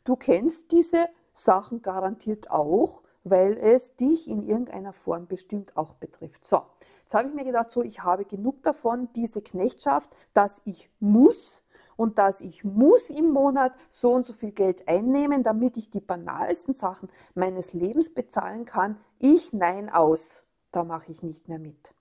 Du 0.06 0.16
kennst 0.16 0.72
diese 0.72 1.10
Sachen 1.34 1.82
garantiert 1.82 2.50
auch, 2.50 3.02
weil 3.26 3.58
es 3.58 3.98
dich 3.98 4.30
in 4.30 4.42
irgendeiner 4.42 4.94
Form 4.94 5.28
bestimmt 5.28 5.76
auch 5.76 5.96
betrifft. 5.96 6.46
So, 6.46 6.62
Jetzt 7.08 7.14
habe 7.14 7.30
ich 7.30 7.34
mir 7.34 7.46
gedacht, 7.46 7.72
so, 7.72 7.84
ich 7.84 8.04
habe 8.04 8.26
genug 8.26 8.64
davon, 8.64 9.08
diese 9.16 9.42
Knechtschaft, 9.42 10.14
dass 10.34 10.62
ich 10.66 10.90
muss 11.00 11.64
und 11.96 12.18
dass 12.18 12.42
ich 12.42 12.66
muss 12.66 13.10
im 13.10 13.32
Monat 13.32 13.72
so 13.90 14.12
und 14.12 14.26
so 14.26 14.34
viel 14.34 14.52
Geld 14.52 14.90
einnehmen, 14.90 15.42
damit 15.42 15.78
ich 15.78 15.90
die 15.90 16.02
banalsten 16.02 16.74
Sachen 16.74 17.08
meines 17.34 17.72
Lebens 17.72 18.14
bezahlen 18.14 18.66
kann. 18.66 18.98
Ich 19.20 19.54
nein 19.54 19.90
aus, 19.90 20.44
da 20.74 20.84
mache 20.84 21.14
ich 21.14 21.24
nicht 21.24 21.48
mehr 21.48 21.60
mit. 21.60 21.94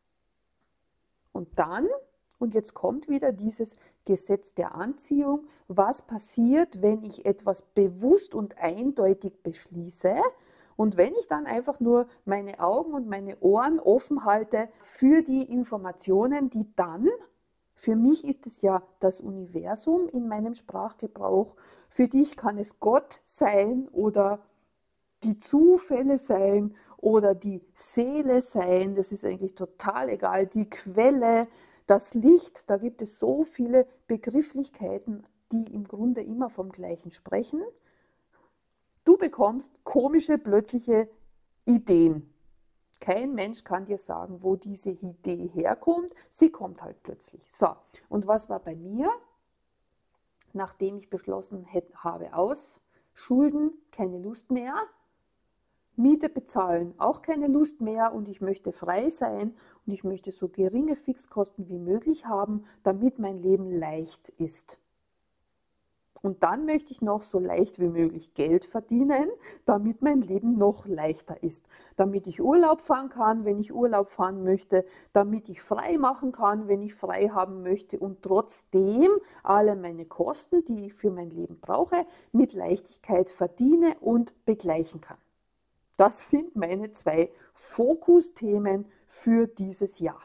Und 1.30 1.56
dann, 1.56 1.86
und 2.40 2.54
jetzt 2.54 2.74
kommt 2.74 3.08
wieder 3.08 3.30
dieses 3.30 3.76
Gesetz 4.06 4.54
der 4.54 4.74
Anziehung, 4.74 5.46
was 5.68 6.02
passiert, 6.02 6.82
wenn 6.82 7.04
ich 7.04 7.26
etwas 7.26 7.62
bewusst 7.62 8.34
und 8.34 8.58
eindeutig 8.58 9.40
beschließe 9.44 10.16
und 10.76 10.96
wenn 10.96 11.14
ich 11.14 11.26
dann 11.26 11.46
einfach 11.46 11.80
nur 11.80 12.06
meine 12.24 12.60
Augen 12.60 12.92
und 12.92 13.08
meine 13.08 13.38
Ohren 13.40 13.80
offen 13.80 14.24
halte 14.24 14.68
für 14.80 15.22
die 15.22 15.42
Informationen, 15.42 16.50
die 16.50 16.66
dann, 16.76 17.08
für 17.74 17.96
mich 17.96 18.26
ist 18.26 18.46
es 18.46 18.60
ja 18.60 18.82
das 19.00 19.20
Universum 19.20 20.08
in 20.08 20.28
meinem 20.28 20.54
Sprachgebrauch, 20.54 21.56
für 21.88 22.08
dich 22.08 22.36
kann 22.36 22.58
es 22.58 22.78
Gott 22.78 23.20
sein 23.24 23.88
oder 23.88 24.40
die 25.24 25.38
Zufälle 25.38 26.18
sein 26.18 26.74
oder 26.98 27.34
die 27.34 27.62
Seele 27.74 28.40
sein, 28.40 28.94
das 28.94 29.12
ist 29.12 29.24
eigentlich 29.24 29.54
total 29.54 30.10
egal, 30.10 30.46
die 30.46 30.68
Quelle, 30.68 31.48
das 31.86 32.14
Licht, 32.14 32.68
da 32.68 32.78
gibt 32.78 33.00
es 33.00 33.18
so 33.18 33.44
viele 33.44 33.86
Begrifflichkeiten, 34.08 35.24
die 35.52 35.72
im 35.72 35.84
Grunde 35.84 36.22
immer 36.22 36.50
vom 36.50 36.70
gleichen 36.70 37.12
sprechen. 37.12 37.62
Du 39.06 39.16
bekommst 39.16 39.72
komische, 39.84 40.36
plötzliche 40.36 41.08
Ideen. 41.64 42.28
Kein 43.00 43.34
Mensch 43.34 43.62
kann 43.62 43.86
dir 43.86 43.98
sagen, 43.98 44.42
wo 44.42 44.56
diese 44.56 44.90
Idee 44.90 45.48
herkommt. 45.54 46.12
Sie 46.28 46.50
kommt 46.50 46.82
halt 46.82 47.00
plötzlich. 47.04 47.48
So, 47.48 47.68
und 48.08 48.26
was 48.26 48.48
war 48.48 48.58
bei 48.58 48.74
mir? 48.74 49.08
Nachdem 50.52 50.98
ich 50.98 51.08
beschlossen 51.08 51.68
habe, 51.94 52.34
aus 52.34 52.80
Schulden 53.14 53.72
keine 53.92 54.18
Lust 54.18 54.50
mehr, 54.50 54.74
Miete 55.94 56.28
bezahlen, 56.28 56.92
auch 56.98 57.22
keine 57.22 57.46
Lust 57.46 57.80
mehr 57.80 58.12
und 58.12 58.28
ich 58.28 58.40
möchte 58.40 58.72
frei 58.72 59.08
sein 59.08 59.54
und 59.86 59.92
ich 59.92 60.02
möchte 60.02 60.32
so 60.32 60.48
geringe 60.48 60.96
Fixkosten 60.96 61.68
wie 61.68 61.78
möglich 61.78 62.26
haben, 62.26 62.64
damit 62.82 63.20
mein 63.20 63.38
Leben 63.38 63.70
leicht 63.70 64.30
ist. 64.30 64.78
Und 66.26 66.42
dann 66.42 66.66
möchte 66.66 66.90
ich 66.90 67.02
noch 67.02 67.22
so 67.22 67.38
leicht 67.38 67.78
wie 67.78 67.86
möglich 67.86 68.34
Geld 68.34 68.66
verdienen, 68.66 69.30
damit 69.64 70.02
mein 70.02 70.22
Leben 70.22 70.58
noch 70.58 70.84
leichter 70.84 71.40
ist. 71.40 71.64
Damit 71.94 72.26
ich 72.26 72.42
Urlaub 72.42 72.80
fahren 72.80 73.10
kann, 73.10 73.44
wenn 73.44 73.60
ich 73.60 73.72
Urlaub 73.72 74.10
fahren 74.10 74.42
möchte, 74.42 74.84
damit 75.12 75.48
ich 75.48 75.62
frei 75.62 75.98
machen 75.98 76.32
kann, 76.32 76.66
wenn 76.66 76.82
ich 76.82 76.94
frei 76.94 77.28
haben 77.28 77.62
möchte 77.62 78.00
und 78.00 78.22
trotzdem 78.22 79.08
alle 79.44 79.76
meine 79.76 80.04
Kosten, 80.04 80.64
die 80.64 80.86
ich 80.86 80.94
für 80.94 81.12
mein 81.12 81.30
Leben 81.30 81.60
brauche, 81.60 82.04
mit 82.32 82.54
Leichtigkeit 82.54 83.30
verdiene 83.30 83.94
und 84.00 84.34
begleichen 84.44 85.00
kann. 85.00 85.18
Das 85.96 86.28
sind 86.28 86.56
meine 86.56 86.90
zwei 86.90 87.30
Fokusthemen 87.54 88.86
für 89.06 89.46
dieses 89.46 90.00
Jahr. 90.00 90.22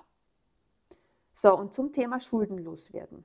So, 1.31 1.55
und 1.55 1.75
zum 1.75 1.91
Thema 1.91 2.19
Schuldenlos 2.19 2.91
werden 2.91 3.23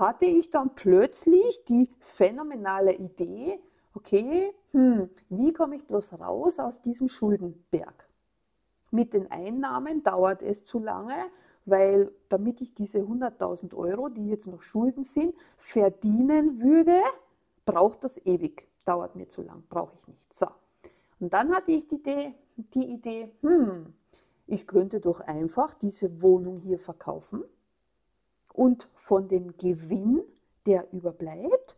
hatte 0.00 0.24
ich 0.24 0.50
dann 0.50 0.74
plötzlich 0.74 1.64
die 1.66 1.88
phänomenale 2.00 2.94
Idee, 2.94 3.60
okay, 3.94 4.52
hm, 4.72 5.10
wie 5.28 5.52
komme 5.52 5.76
ich 5.76 5.84
bloß 5.84 6.18
raus 6.18 6.58
aus 6.58 6.80
diesem 6.80 7.08
Schuldenberg? 7.08 8.08
Mit 8.90 9.14
den 9.14 9.30
Einnahmen 9.30 10.02
dauert 10.02 10.42
es 10.42 10.64
zu 10.64 10.80
lange, 10.80 11.14
weil 11.66 12.10
damit 12.28 12.60
ich 12.60 12.74
diese 12.74 12.98
100.000 12.98 13.74
Euro, 13.74 14.08
die 14.08 14.28
jetzt 14.28 14.46
noch 14.46 14.62
Schulden 14.62 15.04
sind, 15.04 15.34
verdienen 15.56 16.60
würde, 16.60 17.00
braucht 17.64 18.02
das 18.02 18.18
ewig. 18.26 18.66
Dauert 18.84 19.14
mir 19.14 19.28
zu 19.28 19.42
lang, 19.42 19.62
brauche 19.68 19.94
ich 19.94 20.08
nicht. 20.08 20.32
So. 20.32 20.46
Und 21.20 21.32
dann 21.32 21.54
hatte 21.54 21.70
ich 21.70 21.86
die 21.86 21.96
Idee, 21.96 22.34
die 22.56 22.92
Idee, 22.92 23.30
hm, 23.42 23.92
ich 24.46 24.66
könnte 24.66 24.98
doch 24.98 25.20
einfach 25.20 25.74
diese 25.74 26.22
Wohnung 26.22 26.58
hier 26.58 26.78
verkaufen 26.78 27.44
und 28.52 28.88
von 28.94 29.28
dem 29.28 29.56
Gewinn, 29.56 30.22
der 30.66 30.92
überbleibt, 30.92 31.76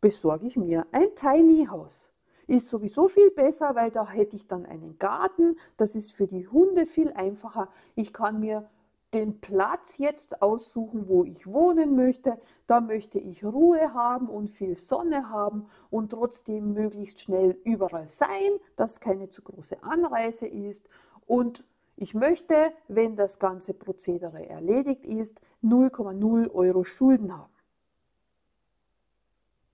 besorge 0.00 0.46
ich 0.46 0.56
mir 0.56 0.86
ein 0.92 1.14
Tiny 1.14 1.66
House. 1.66 2.10
Ist 2.46 2.68
sowieso 2.68 3.08
viel 3.08 3.30
besser, 3.30 3.74
weil 3.74 3.90
da 3.90 4.08
hätte 4.08 4.36
ich 4.36 4.46
dann 4.46 4.66
einen 4.66 4.98
Garten. 4.98 5.56
Das 5.76 5.96
ist 5.96 6.12
für 6.12 6.28
die 6.28 6.46
Hunde 6.46 6.86
viel 6.86 7.12
einfacher. 7.12 7.68
Ich 7.96 8.12
kann 8.12 8.38
mir 8.38 8.68
den 9.14 9.40
Platz 9.40 9.98
jetzt 9.98 10.42
aussuchen, 10.42 11.08
wo 11.08 11.24
ich 11.24 11.46
wohnen 11.46 11.96
möchte. 11.96 12.38
Da 12.66 12.80
möchte 12.80 13.18
ich 13.18 13.44
Ruhe 13.44 13.94
haben 13.94 14.28
und 14.28 14.48
viel 14.48 14.76
Sonne 14.76 15.30
haben 15.30 15.68
und 15.90 16.10
trotzdem 16.10 16.72
möglichst 16.72 17.20
schnell 17.20 17.58
überall 17.64 18.10
sein, 18.10 18.60
dass 18.76 19.00
keine 19.00 19.28
zu 19.28 19.42
große 19.42 19.82
Anreise 19.82 20.46
ist. 20.46 20.88
Und 21.26 21.64
ich 21.96 22.14
möchte, 22.14 22.72
wenn 22.88 23.16
das 23.16 23.38
ganze 23.38 23.74
Prozedere 23.74 24.46
erledigt 24.48 25.04
ist, 25.04 25.40
0,0 25.62 26.50
Euro 26.52 26.84
Schulden 26.84 27.36
haben. 27.36 27.52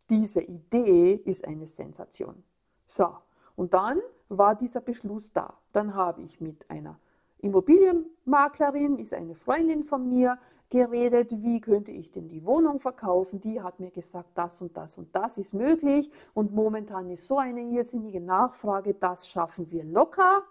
Diese 0.08 0.40
Idee 0.40 1.14
ist 1.24 1.44
eine 1.44 1.66
Sensation. 1.66 2.42
So, 2.86 3.08
und 3.56 3.74
dann 3.74 4.00
war 4.28 4.54
dieser 4.54 4.80
Beschluss 4.80 5.32
da. 5.32 5.54
Dann 5.72 5.94
habe 5.94 6.22
ich 6.22 6.40
mit 6.40 6.68
einer 6.70 6.98
Immobilienmaklerin, 7.38 8.98
ist 8.98 9.14
eine 9.14 9.34
Freundin 9.34 9.82
von 9.82 10.08
mir, 10.08 10.38
geredet, 10.72 11.30
wie 11.42 11.60
könnte 11.60 11.90
ich 11.90 12.10
denn 12.12 12.28
die 12.30 12.46
Wohnung 12.46 12.78
verkaufen. 12.78 13.40
Die 13.42 13.60
hat 13.60 13.78
mir 13.78 13.90
gesagt, 13.90 14.30
das 14.34 14.60
und 14.62 14.74
das 14.74 14.96
und 14.96 15.14
das 15.14 15.36
ist 15.36 15.52
möglich 15.52 16.10
und 16.32 16.54
momentan 16.54 17.10
ist 17.10 17.28
so 17.28 17.36
eine 17.36 17.60
irrsinnige 17.60 18.22
Nachfrage, 18.22 18.94
das 18.94 19.28
schaffen 19.28 19.70
wir 19.70 19.84
locker. 19.84 20.44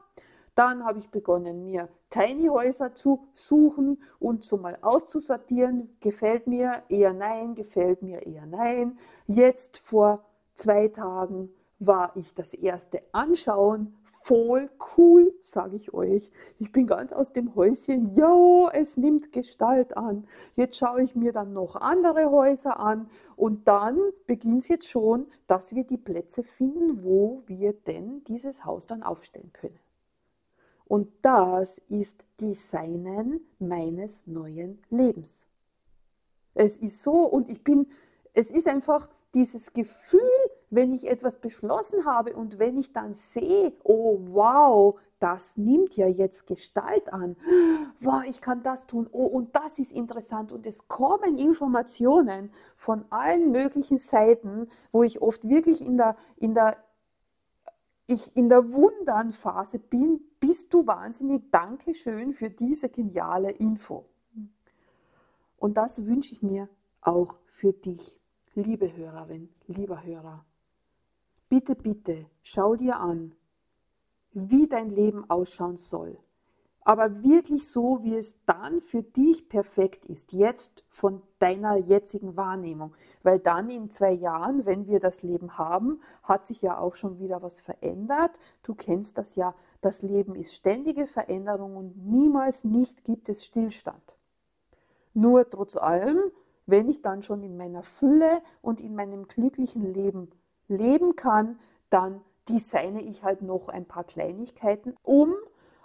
Dann 0.55 0.84
habe 0.84 1.00
ich 1.00 1.10
begonnen, 1.10 1.63
mir 1.63 1.88
Tiny 2.10 2.48
Häuser 2.48 2.93
zu 2.93 3.27
suchen 3.34 4.01
und 4.20 4.43
so 4.43 4.58
mal 4.58 4.77
auszusortieren. 4.81 5.96
Gefällt 6.01 6.48
mir 6.48 6.84
eher 6.89 7.13
nein, 7.13 7.55
gefällt 7.55 8.01
mir 8.01 8.25
eher 8.25 8.46
nein. 8.46 8.98
Jetzt 9.27 9.77
vor 9.77 10.25
zwei 10.53 10.89
Tagen 10.89 11.50
war 11.79 12.12
ich 12.15 12.36
das 12.36 12.53
erste 12.53 13.01
anschauen. 13.12 13.96
Voll 14.24 14.70
cool, 14.98 15.34
sage 15.39 15.77
ich 15.77 15.93
euch. 15.96 16.29
Ich 16.60 16.72
bin 16.72 16.86
ganz 16.86 17.12
aus 17.12 17.34
dem 17.34 17.55
Häuschen. 17.55 18.13
Jo, 18.13 18.70
es 18.72 18.96
nimmt 18.96 19.31
Gestalt 19.31 19.98
an. 19.98 20.27
Jetzt 20.55 20.77
schaue 20.77 21.01
ich 21.01 21.15
mir 21.15 21.34
dann 21.34 21.53
noch 21.53 21.75
andere 21.75 22.29
Häuser 22.29 22.79
an 22.79 23.10
und 23.36 23.67
dann 23.67 23.98
beginnt 24.27 24.62
es 24.62 24.67
jetzt 24.67 24.89
schon, 24.89 25.25
dass 25.48 25.74
wir 25.74 25.86
die 25.86 25.98
Plätze 25.98 26.43
finden, 26.43 27.03
wo 27.03 27.41
wir 27.48 27.74
denn 27.74 28.24
dieses 28.25 28.63
Haus 28.63 28.86
dann 28.86 29.01
aufstellen 29.01 29.51
können. 29.53 29.79
Und 30.91 31.07
das 31.21 31.77
ist 31.88 32.25
Designen 32.41 33.39
meines 33.60 34.27
neuen 34.27 34.77
Lebens. 34.89 35.48
Es 36.53 36.75
ist 36.75 37.01
so 37.01 37.13
und 37.13 37.50
ich 37.50 37.63
bin, 37.63 37.88
es 38.33 38.51
ist 38.51 38.67
einfach 38.67 39.07
dieses 39.33 39.71
Gefühl, 39.71 40.19
wenn 40.69 40.91
ich 40.91 41.07
etwas 41.07 41.38
beschlossen 41.38 42.03
habe 42.03 42.36
und 42.36 42.60
wenn 42.60 42.77
ich 42.77 42.91
dann 42.91 43.13
sehe, 43.13 43.71
oh 43.86 44.19
wow, 44.31 45.00
das 45.19 45.55
nimmt 45.55 45.95
ja 45.95 46.07
jetzt 46.07 46.45
Gestalt 46.45 47.13
an, 47.13 47.38
wow, 48.01 48.24
ich 48.27 48.41
kann 48.41 48.62
das 48.62 48.86
tun, 48.86 49.07
oh 49.13 49.27
und 49.27 49.55
das 49.55 49.79
ist 49.79 49.93
interessant. 49.93 50.51
Und 50.51 50.67
es 50.67 50.89
kommen 50.89 51.38
Informationen 51.38 52.51
von 52.75 53.05
allen 53.12 53.53
möglichen 53.53 53.98
Seiten, 53.98 54.67
wo 54.91 55.03
ich 55.03 55.21
oft 55.21 55.48
wirklich 55.48 55.79
in 55.79 55.95
der, 55.95 56.17
in 56.36 56.53
der 56.53 56.75
ich 58.08 58.36
in 58.36 58.50
der 58.50 58.72
Wundernphase 58.72 59.79
bin, 59.79 60.20
bist 60.39 60.74
du 60.74 60.86
wahnsinnig. 60.86 61.51
Dankeschön 61.51 62.34
für 62.34 62.50
diese 62.50 62.89
geniale 62.89 63.51
Info. 63.51 64.05
Und 65.58 65.77
das 65.77 66.05
wünsche 66.05 66.34
ich 66.34 66.41
mir 66.41 66.70
auch 67.01 67.38
für 67.46 67.74
dich, 67.74 68.20
liebe 68.55 68.96
Hörerin, 68.96 69.50
lieber 69.67 70.03
Hörer. 70.03 70.46
Bitte, 71.50 71.75
bitte, 71.75 72.25
schau 72.41 72.75
dir 72.75 73.00
an, 73.00 73.36
wie 74.31 74.67
dein 74.67 74.89
Leben 74.89 75.29
ausschauen 75.29 75.77
soll 75.77 76.17
aber 76.83 77.23
wirklich 77.23 77.67
so, 77.67 78.00
wie 78.03 78.15
es 78.15 78.35
dann 78.45 78.81
für 78.81 79.03
dich 79.03 79.50
perfekt 79.50 80.05
ist, 80.05 80.33
jetzt 80.33 80.83
von 80.89 81.21
deiner 81.39 81.75
jetzigen 81.75 82.35
Wahrnehmung. 82.35 82.93
Weil 83.21 83.39
dann 83.39 83.69
in 83.69 83.89
zwei 83.89 84.11
Jahren, 84.11 84.65
wenn 84.65 84.88
wir 84.88 85.00
das 85.00 85.21
Leben 85.21 85.57
haben, 85.57 86.01
hat 86.23 86.45
sich 86.45 86.61
ja 86.61 86.77
auch 86.79 86.95
schon 86.95 87.19
wieder 87.19 87.41
was 87.43 87.61
verändert. 87.61 88.39
Du 88.63 88.73
kennst 88.73 89.17
das 89.17 89.35
ja, 89.35 89.53
das 89.81 90.01
Leben 90.01 90.35
ist 90.35 90.55
ständige 90.55 91.05
Veränderung 91.05 91.75
und 91.77 92.05
niemals 92.05 92.63
nicht 92.63 93.03
gibt 93.03 93.29
es 93.29 93.45
Stillstand. 93.45 94.17
Nur 95.13 95.50
trotz 95.50 95.77
allem, 95.77 96.20
wenn 96.65 96.89
ich 96.89 97.01
dann 97.01 97.22
schon 97.22 97.44
in 97.44 97.57
meiner 97.57 97.83
Fülle 97.83 98.41
und 98.61 98.81
in 98.81 98.96
meinem 98.96 99.27
glücklichen 99.27 99.94
Leben 99.94 100.31
leben 100.67 101.15
kann, 101.15 101.59
dann 101.89 102.22
designe 102.50 103.01
ich 103.01 103.24
halt 103.24 103.41
noch 103.41 103.67
ein 103.70 103.85
paar 103.85 104.03
Kleinigkeiten, 104.03 104.96
um 105.03 105.33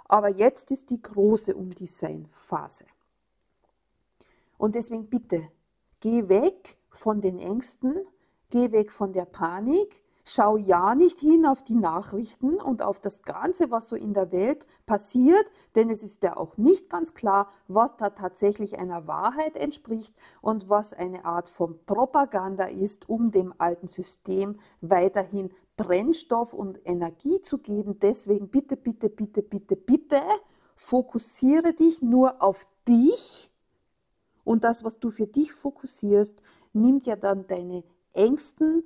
aber 0.09 0.29
jetzt 0.29 0.71
ist 0.71 0.91
die 0.91 1.01
große 1.01 1.55
Umdesign-Phase. 1.55 2.85
Und 4.59 4.75
deswegen 4.75 5.09
bitte, 5.09 5.49
geh 6.01 6.29
weg 6.29 6.77
von 6.91 7.21
den 7.21 7.39
Ängsten, 7.39 7.97
geh 8.51 8.73
weg 8.73 8.93
von 8.93 9.13
der 9.13 9.27
Panik, 9.27 10.03
schau 10.29 10.57
ja 10.57 10.95
nicht 10.95 11.21
hin 11.21 11.47
auf 11.47 11.63
die 11.63 11.75
Nachrichten 11.75 12.57
und 12.57 12.83
auf 12.83 12.99
das 12.99 13.23
Ganze, 13.23 13.71
was 13.71 13.89
so 13.89 13.97
in 13.97 14.13
der 14.13 14.33
Welt 14.33 14.67
passiert, 14.85 15.51
denn 15.75 15.89
es 15.89 16.03
ist 16.03 16.23
ja 16.23 16.37
auch 16.37 16.57
nicht 16.57 16.91
ganz 16.91 17.15
klar, 17.15 17.49
was 17.69 17.97
da 17.97 18.11
tatsächlich 18.11 18.79
einer 18.79 19.07
Wahrheit 19.07 19.57
entspricht 19.57 20.15
und 20.41 20.69
was 20.69 20.93
eine 20.93 21.25
Art 21.25 21.49
von 21.49 21.79
Propaganda 21.87 22.65
ist, 22.65 23.09
um 23.09 23.31
dem 23.31 23.55
alten 23.59 23.87
System 23.87 24.59
weiterhin 24.81 25.51
Brennstoff 25.77 26.55
und 26.55 26.81
Energie 26.85 27.41
zu 27.43 27.59
geben. 27.59 27.99
Deswegen 28.01 28.49
bitte, 28.49 28.77
bitte, 28.77 29.11
bitte, 29.11 29.43
bitte, 29.43 29.77
bitte, 29.77 30.23
fokussiere 30.75 31.75
dich 31.75 32.03
nur 32.03 32.43
auf 32.43 32.67
dich. 32.89 33.51
Und 34.45 34.65
das, 34.65 34.85
was 34.85 34.99
du 35.01 35.11
für 35.11 35.27
dich 35.27 35.53
fokussierst, 35.53 36.41
nimmt 36.73 37.05
ja 37.07 37.17
dann 37.17 37.47
deine 37.47 37.85
Ängsten, 38.13 38.85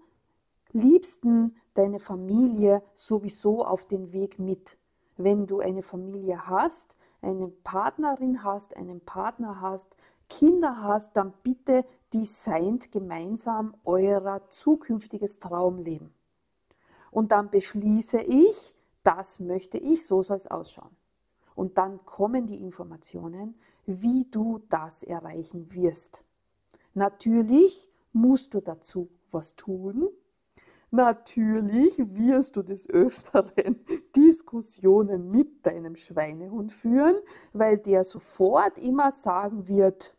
Liebsten, 0.72 1.57
deine 1.74 2.00
Familie 2.00 2.83
sowieso 2.94 3.64
auf 3.64 3.87
den 3.87 4.12
Weg 4.12 4.38
mit. 4.38 4.76
Wenn 5.16 5.46
du 5.46 5.61
eine 5.61 5.83
Familie 5.83 6.46
hast, 6.46 6.96
eine 7.22 7.48
Partnerin 7.48 8.42
hast, 8.42 8.76
einen 8.76 9.00
Partner 9.00 9.61
hast, 9.61 9.94
Kinder 10.29 10.83
hast, 10.83 11.16
dann 11.16 11.35
bitte 11.42 11.85
designt 12.14 12.92
gemeinsam 12.92 13.74
euer 13.85 14.48
zukünftiges 14.48 15.40
Traumleben 15.40 16.14
und 17.11 17.33
dann 17.33 17.51
beschließe 17.51 18.20
ich, 18.20 18.75
das 19.03 19.40
möchte 19.40 19.79
ich, 19.79 20.05
so 20.07 20.23
soll 20.23 20.37
es 20.37 20.46
ausschauen. 20.46 20.96
Und 21.55 21.79
dann 21.79 22.05
kommen 22.05 22.46
die 22.46 22.62
Informationen, 22.62 23.55
wie 23.87 24.27
du 24.31 24.61
das 24.68 25.03
erreichen 25.03 25.73
wirst. 25.75 26.25
Natürlich 26.94 27.90
musst 28.12 28.55
du 28.55 28.61
dazu 28.61 29.09
was 29.31 29.57
tun. 29.57 30.09
Natürlich 30.90 31.99
wirst 31.99 32.57
du 32.57 32.62
des 32.62 32.88
Öfteren 32.88 33.85
Diskussionen 34.16 35.31
mit 35.31 35.64
deinem 35.64 35.94
Schweinehund 35.94 36.73
führen, 36.73 37.16
weil 37.53 37.79
der 37.79 38.03
sofort 38.03 38.77
immer 38.79 39.12
sagen 39.12 39.68
wird, 39.68 40.16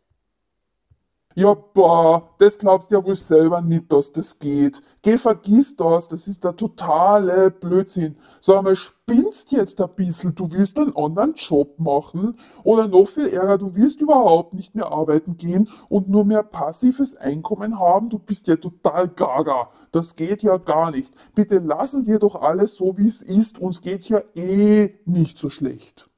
ja, 1.34 1.54
boah, 1.54 2.28
das 2.38 2.58
glaubst 2.58 2.90
ja 2.90 3.04
wohl 3.04 3.14
selber 3.14 3.60
nicht, 3.60 3.92
dass 3.92 4.12
das 4.12 4.38
geht. 4.38 4.82
Geh, 5.02 5.18
vergiss 5.18 5.76
das, 5.76 6.08
das 6.08 6.26
ist 6.28 6.44
der 6.44 6.56
totale 6.56 7.50
Blödsinn. 7.50 8.16
Sag 8.40 8.58
einmal, 8.58 8.76
spinnst 8.76 9.50
jetzt 9.50 9.80
ein 9.80 9.94
bisschen, 9.96 10.34
du 10.34 10.50
willst 10.52 10.78
einen 10.78 10.94
anderen 10.96 11.34
Job 11.34 11.78
machen 11.78 12.36
oder 12.64 12.86
noch 12.86 13.08
viel 13.08 13.26
ärger, 13.26 13.58
du 13.58 13.74
willst 13.74 14.00
überhaupt 14.00 14.54
nicht 14.54 14.74
mehr 14.74 14.92
arbeiten 14.92 15.36
gehen 15.36 15.68
und 15.88 16.08
nur 16.08 16.24
mehr 16.24 16.42
passives 16.42 17.16
Einkommen 17.16 17.78
haben, 17.78 18.10
du 18.10 18.18
bist 18.18 18.46
ja 18.46 18.56
total 18.56 19.08
gaga. 19.08 19.70
Das 19.90 20.16
geht 20.16 20.42
ja 20.42 20.58
gar 20.58 20.90
nicht. 20.90 21.14
Bitte 21.34 21.58
lassen 21.58 22.06
wir 22.06 22.18
doch 22.18 22.36
alles 22.36 22.76
so, 22.76 22.96
wie 22.98 23.08
es 23.08 23.22
ist, 23.22 23.58
uns 23.58 23.80
geht's 23.80 24.08
ja 24.08 24.22
eh 24.34 24.94
nicht 25.04 25.38
so 25.38 25.50
schlecht. 25.50 26.08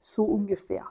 So 0.00 0.24
ungefähr 0.24 0.84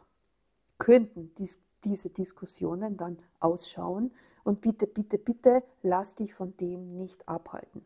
könnten 0.78 1.32
dies 1.38 1.60
diese 1.88 2.10
Diskussionen 2.10 2.98
dann 2.98 3.18
ausschauen. 3.40 4.12
Und 4.44 4.62
bitte, 4.62 4.88
bitte, 4.88 5.18
bitte, 5.18 5.64
lass 5.82 6.16
dich 6.16 6.34
von 6.34 6.56
dem 6.58 6.98
nicht 6.98 7.28
abhalten. 7.28 7.86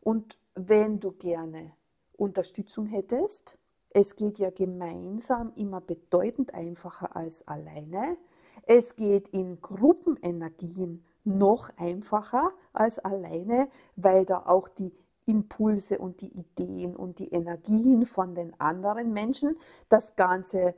Und 0.00 0.38
wenn 0.54 1.00
du 1.00 1.12
gerne 1.12 1.72
Unterstützung 2.16 2.86
hättest, 2.86 3.58
es 3.90 4.14
geht 4.14 4.38
ja 4.38 4.50
gemeinsam 4.50 5.52
immer 5.56 5.80
bedeutend 5.80 6.54
einfacher 6.54 7.16
als 7.16 7.46
alleine. 7.48 8.16
Es 8.62 8.94
geht 8.94 9.28
in 9.28 9.60
Gruppenenergien 9.60 11.04
noch 11.24 11.70
einfacher 11.76 12.52
als 12.72 12.98
alleine, 12.98 13.68
weil 13.96 14.24
da 14.24 14.44
auch 14.46 14.68
die 14.68 14.92
Impulse 15.26 15.98
und 15.98 16.20
die 16.20 16.38
Ideen 16.38 16.94
und 16.94 17.18
die 17.18 17.30
Energien 17.30 18.06
von 18.06 18.34
den 18.34 18.58
anderen 18.60 19.12
Menschen 19.12 19.56
das 19.88 20.14
Ganze 20.14 20.74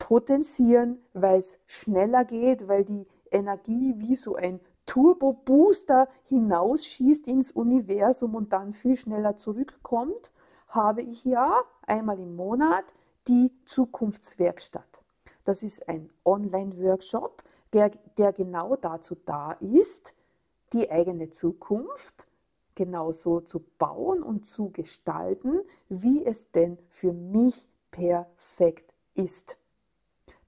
potenzieren, 0.00 0.98
weil 1.12 1.38
es 1.38 1.56
schneller 1.68 2.24
geht, 2.24 2.66
weil 2.66 2.84
die 2.84 3.06
Energie 3.30 3.94
wie 3.98 4.16
so 4.16 4.34
ein 4.34 4.58
Turbo-Booster 4.86 6.08
hinausschießt 6.24 7.28
ins 7.28 7.52
Universum 7.52 8.34
und 8.34 8.52
dann 8.52 8.72
viel 8.72 8.96
schneller 8.96 9.36
zurückkommt, 9.36 10.32
habe 10.66 11.02
ich 11.02 11.24
ja 11.24 11.62
einmal 11.86 12.18
im 12.18 12.34
Monat 12.34 12.84
die 13.28 13.52
Zukunftswerkstatt. 13.64 15.02
Das 15.44 15.62
ist 15.62 15.88
ein 15.88 16.10
Online-Workshop, 16.24 17.44
der, 17.72 17.90
der 18.18 18.32
genau 18.32 18.74
dazu 18.74 19.14
da 19.14 19.52
ist, 19.60 20.14
die 20.72 20.90
eigene 20.90 21.30
Zukunft 21.30 22.26
genauso 22.74 23.40
zu 23.40 23.60
bauen 23.78 24.22
und 24.22 24.44
zu 24.44 24.70
gestalten, 24.70 25.60
wie 25.88 26.24
es 26.24 26.50
denn 26.50 26.78
für 26.88 27.12
mich 27.12 27.68
perfekt 27.90 28.92
ist. 29.14 29.59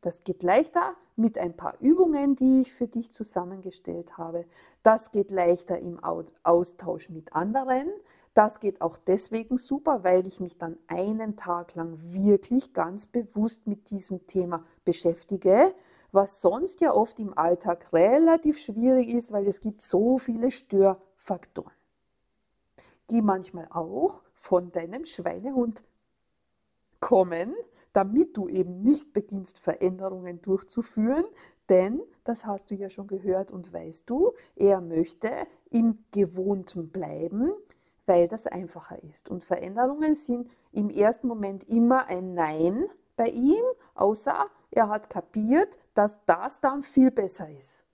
Das 0.03 0.25
geht 0.25 0.43
leichter 0.43 0.95
mit 1.17 1.39
ein 1.39 1.57
paar 1.57 1.77
Übungen, 1.81 2.35
die 2.35 2.63
ich 2.63 2.73
für 2.73 2.89
dich 2.89 3.13
zusammengestellt 3.13 4.19
habe. 4.19 4.45
Das 4.83 5.13
geht 5.13 5.31
leichter 5.31 5.79
im 5.79 6.01
Austausch 6.43 7.09
mit 7.09 7.35
anderen. 7.35 7.89
Das 8.35 8.61
geht 8.61 8.81
auch 8.81 8.99
deswegen 8.99 9.57
super, 9.57 10.03
weil 10.03 10.27
ich 10.27 10.41
mich 10.41 10.59
dann 10.59 10.77
einen 10.89 11.37
Tag 11.37 11.77
lang 11.77 11.97
wirklich 12.13 12.73
ganz 12.73 13.07
bewusst 13.07 13.67
mit 13.67 13.91
diesem 13.91 14.27
Thema 14.27 14.65
beschäftige, 14.85 15.73
was 16.11 16.41
sonst 16.41 16.81
ja 16.81 16.93
oft 16.93 17.21
im 17.21 17.37
Alltag 17.39 17.93
relativ 17.93 18.59
schwierig 18.59 19.09
ist, 19.09 19.31
weil 19.33 19.47
es 19.47 19.61
gibt 19.61 19.83
so 19.83 20.19
viele 20.19 20.51
Störfaktoren, 20.51 21.73
die 23.11 23.23
manchmal 23.23 23.69
auch 23.71 24.23
von 24.35 24.73
deinem 24.73 25.05
Schweinehund 25.05 25.85
kommen, 26.99 27.55
damit 27.93 28.37
du 28.37 28.49
eben 28.49 28.83
nicht 28.83 29.13
beginnst, 29.13 29.59
Veränderungen 29.59 30.41
durchzuführen, 30.43 31.25
denn, 31.69 32.03
das 32.25 32.45
hast 32.45 32.71
du 32.71 32.75
ja 32.75 32.91
schon 32.91 33.07
gehört 33.07 33.51
und 33.51 33.73
weißt 33.73 34.09
du, 34.09 34.33
er 34.57 34.81
möchte 34.81 35.31
im 35.71 36.05
Gewohnten 36.11 36.91
bleiben, 36.91 37.53
weil 38.07 38.29
das 38.29 38.47
einfacher 38.47 39.03
ist. 39.03 39.29
Und 39.29 39.45
Veränderungen 39.45 40.15
sind 40.15 40.51
im 40.73 40.91
ersten 40.91 41.29
Moment 41.29 41.69
immer 41.71 42.07
ein 42.07 42.35
Nein 42.35 42.87
bei 43.17 43.29
ihm, 43.29 43.63
außer 43.95 44.47
er 44.71 44.89
hat 44.89 45.09
kapiert, 45.09 45.79
dass 45.95 46.25
das 46.27 46.61
dann 46.61 46.83
viel 46.83 47.11
besser 47.11 47.49
ist. 47.51 47.85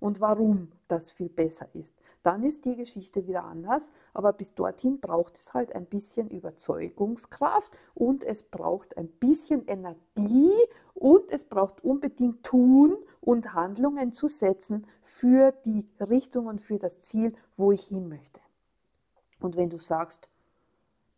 Und 0.00 0.20
warum 0.20 0.72
das 0.88 1.12
viel 1.12 1.28
besser 1.28 1.68
ist 1.74 1.94
dann 2.24 2.42
ist 2.42 2.64
die 2.64 2.74
Geschichte 2.74 3.26
wieder 3.26 3.44
anders. 3.44 3.90
Aber 4.14 4.32
bis 4.32 4.54
dorthin 4.54 4.98
braucht 4.98 5.36
es 5.36 5.54
halt 5.54 5.72
ein 5.74 5.84
bisschen 5.84 6.30
Überzeugungskraft 6.30 7.78
und 7.94 8.24
es 8.24 8.42
braucht 8.42 8.96
ein 8.96 9.08
bisschen 9.08 9.66
Energie 9.68 10.52
und 10.94 11.30
es 11.30 11.44
braucht 11.44 11.84
unbedingt 11.84 12.42
Tun 12.42 12.96
und 13.20 13.52
Handlungen 13.52 14.12
zu 14.12 14.28
setzen 14.28 14.86
für 15.02 15.52
die 15.64 15.86
Richtung 16.00 16.46
und 16.46 16.60
für 16.60 16.78
das 16.78 17.00
Ziel, 17.00 17.34
wo 17.56 17.72
ich 17.72 17.84
hin 17.86 18.08
möchte. 18.08 18.40
Und 19.38 19.56
wenn 19.56 19.68
du 19.68 19.78
sagst, 19.78 20.28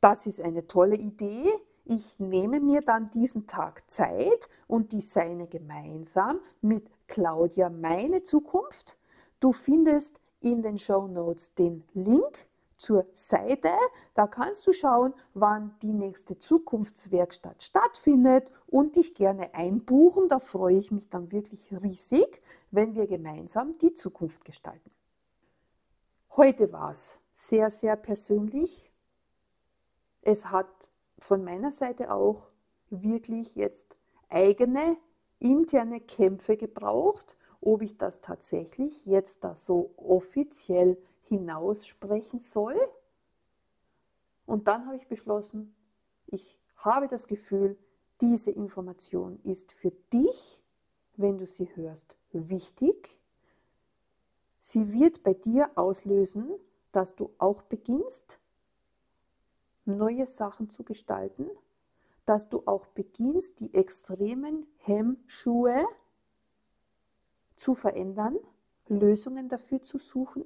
das 0.00 0.26
ist 0.26 0.40
eine 0.40 0.66
tolle 0.66 0.96
Idee, 0.96 1.52
ich 1.84 2.18
nehme 2.18 2.58
mir 2.58 2.82
dann 2.82 3.12
diesen 3.12 3.46
Tag 3.46 3.88
Zeit 3.88 4.48
und 4.66 4.92
designe 4.92 5.46
gemeinsam 5.46 6.40
mit 6.60 6.90
Claudia 7.06 7.70
meine 7.70 8.24
Zukunft. 8.24 8.98
Du 9.38 9.52
findest 9.52 10.18
in 10.40 10.62
den 10.62 10.78
Show 10.78 11.06
Notes 11.06 11.54
den 11.54 11.84
Link 11.94 12.46
zur 12.76 13.06
Seite. 13.12 13.70
Da 14.14 14.26
kannst 14.26 14.66
du 14.66 14.72
schauen, 14.72 15.14
wann 15.34 15.74
die 15.82 15.92
nächste 15.92 16.38
Zukunftswerkstatt 16.38 17.62
stattfindet 17.62 18.52
und 18.66 18.96
dich 18.96 19.14
gerne 19.14 19.54
einbuchen. 19.54 20.28
Da 20.28 20.38
freue 20.38 20.76
ich 20.76 20.90
mich 20.90 21.08
dann 21.08 21.32
wirklich 21.32 21.72
riesig, 21.82 22.42
wenn 22.70 22.94
wir 22.94 23.06
gemeinsam 23.06 23.78
die 23.78 23.94
Zukunft 23.94 24.44
gestalten. 24.44 24.90
Heute 26.36 26.70
war 26.72 26.90
es 26.90 27.18
sehr, 27.32 27.70
sehr 27.70 27.96
persönlich. 27.96 28.92
Es 30.20 30.50
hat 30.50 30.90
von 31.18 31.42
meiner 31.44 31.70
Seite 31.70 32.12
auch 32.12 32.48
wirklich 32.90 33.54
jetzt 33.54 33.96
eigene 34.28 34.96
interne 35.38 36.00
Kämpfe 36.00 36.56
gebraucht 36.56 37.36
ob 37.60 37.82
ich 37.82 37.98
das 37.98 38.20
tatsächlich 38.20 39.06
jetzt 39.06 39.44
da 39.44 39.54
so 39.54 39.90
offiziell 39.96 40.96
hinaussprechen 41.22 42.38
soll. 42.38 42.76
Und 44.46 44.68
dann 44.68 44.86
habe 44.86 44.96
ich 44.96 45.08
beschlossen, 45.08 45.74
ich 46.26 46.58
habe 46.76 47.08
das 47.08 47.26
Gefühl, 47.26 47.78
diese 48.20 48.50
Information 48.50 49.40
ist 49.42 49.72
für 49.72 49.90
dich, 50.12 50.60
wenn 51.16 51.38
du 51.38 51.46
sie 51.46 51.68
hörst, 51.76 52.16
wichtig. 52.32 53.18
Sie 54.58 54.92
wird 54.92 55.22
bei 55.22 55.34
dir 55.34 55.70
auslösen, 55.74 56.50
dass 56.92 57.14
du 57.14 57.30
auch 57.38 57.62
beginnst, 57.62 58.38
neue 59.84 60.26
Sachen 60.26 60.68
zu 60.68 60.82
gestalten, 60.82 61.48
dass 62.24 62.48
du 62.48 62.62
auch 62.66 62.86
beginnst, 62.86 63.60
die 63.60 63.72
extremen 63.74 64.66
Hemmschuhe 64.78 65.86
zu 67.56 67.74
verändern, 67.74 68.38
Lösungen 68.88 69.48
dafür 69.48 69.82
zu 69.82 69.98
suchen, 69.98 70.44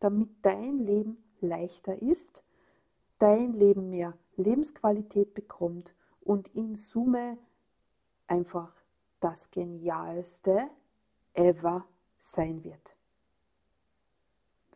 damit 0.00 0.30
dein 0.42 0.78
Leben 0.78 1.22
leichter 1.40 2.00
ist, 2.00 2.42
dein 3.18 3.52
Leben 3.52 3.90
mehr 3.90 4.16
Lebensqualität 4.36 5.34
bekommt 5.34 5.94
und 6.20 6.48
in 6.54 6.74
Summe 6.74 7.38
einfach 8.26 8.72
das 9.20 9.50
Genialste 9.50 10.68
ever 11.34 11.86
sein 12.16 12.64
wird. 12.64 12.96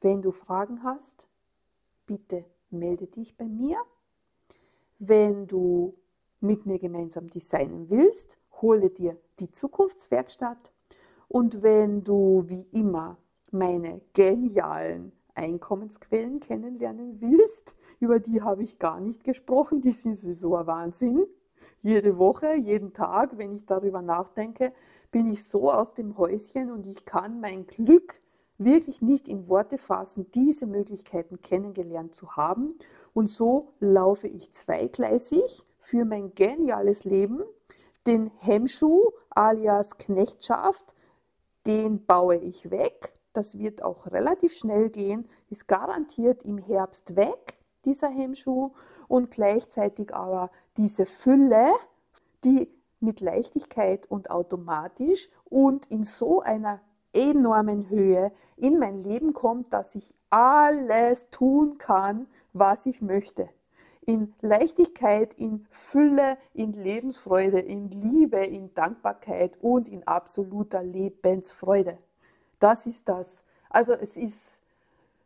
Wenn 0.01 0.23
du 0.23 0.31
Fragen 0.31 0.83
hast, 0.85 1.25
bitte 2.07 2.45
melde 2.71 3.07
dich 3.07 3.37
bei 3.37 3.47
mir. 3.47 3.79
Wenn 4.99 5.47
du 5.47 5.95
mit 6.41 6.67
mir 6.67 6.79
gemeinsam 6.79 7.29
designen 7.31 7.91
willst, 7.91 8.39
hole 8.61 8.91
dir 8.91 9.19
die 9.41 9.51
Zukunftswerkstatt 9.51 10.73
und 11.29 11.63
wenn 11.63 12.05
du 12.05 12.45
wie 12.47 12.67
immer 12.73 13.19
meine 13.51 14.01
genialen 14.15 15.13
Einkommensquellen 15.35 16.41
kennenlernen 16.41 17.21
willst, 17.21 17.77
über 18.01 18.19
die 18.19 18.43
habe 18.43 18.63
ich 18.63 18.79
gar 18.79 19.01
nicht 19.01 19.25
gesprochen, 19.25 19.81
die 19.81 19.93
sind 19.93 20.17
sowieso 20.17 20.57
ein 20.57 20.67
Wahnsinn. 20.67 21.27
Jede 21.81 22.19
Woche, 22.19 22.55
jeden 22.55 22.93
Tag, 22.93 23.39
wenn 23.39 23.53
ich 23.53 23.67
darüber 23.67 24.03
nachdenke, 24.03 24.73
bin 25.11 25.31
ich 25.31 25.45
so 25.45 25.71
aus 25.71 25.95
dem 25.95 26.17
Häuschen 26.19 26.71
und 26.71 26.87
ich 26.87 27.05
kann 27.05 27.41
mein 27.41 27.67
Glück 27.67 28.21
wirklich 28.59 29.01
nicht 29.01 29.29
in 29.29 29.49
Worte 29.49 29.79
fassen, 29.79 30.31
diese 30.35 30.67
Möglichkeiten 30.67 31.41
kennengelernt 31.41 32.15
zu 32.15 32.37
haben. 32.37 32.75
Und 33.15 33.29
so 33.29 33.73
laufe 33.79 34.27
ich 34.29 34.53
zweigleisig 34.53 35.65
für 35.79 36.05
mein 36.05 36.35
geniales 36.35 37.05
Leben, 37.05 37.43
den 38.07 38.31
Hemmschuh 38.39 39.03
alias 39.31 39.99
Knechtschaft 39.99 40.97
den 41.69 42.05
baue 42.07 42.37
ich 42.37 42.71
weg. 42.71 43.13
Das 43.33 43.59
wird 43.59 43.83
auch 43.83 44.07
relativ 44.07 44.55
schnell 44.55 44.89
gehen, 44.91 45.29
ist 45.51 45.69
garantiert 45.69 46.43
im 46.43 46.59
Herbst 46.59 47.15
weg, 47.15 47.59
dieser 47.85 48.09
Hemmschuh. 48.09 48.73
Und 49.07 49.31
gleichzeitig 49.31 50.15
aber 50.15 50.51
diese 50.77 51.07
Fülle, 51.07 51.73
die 52.45 52.69
mit 53.01 53.21
Leichtigkeit 53.21 54.11
und 54.11 54.31
automatisch 54.31 55.29
und 55.45 55.87
in 55.87 56.03
so 56.03 56.41
einer 56.41 56.81
enormen 57.13 57.89
Höhe 57.89 58.33
in 58.57 58.79
mein 58.79 58.99
Leben 58.99 59.35
kommt, 59.35 59.73
dass 59.73 59.95
ich 59.95 60.15
alles 60.31 61.31
tun 61.31 61.79
kann, 61.79 62.27
was 62.53 62.87
ich 62.87 63.01
möchte 63.01 63.49
in 64.09 64.33
Leichtigkeit, 64.41 65.35
in 65.35 65.67
Fülle, 65.71 66.39
in 66.55 66.73
Lebensfreude, 66.73 67.61
in 67.61 67.91
Liebe, 67.91 68.39
in 68.39 68.73
Dankbarkeit 68.73 69.59
und 69.61 69.87
in 69.87 70.07
absoluter 70.07 70.83
Lebensfreude. 70.83 71.99
Das 72.59 72.87
ist 72.87 73.07
das. 73.07 73.45
Also 73.69 73.93
es 73.93 74.17
ist, 74.17 74.57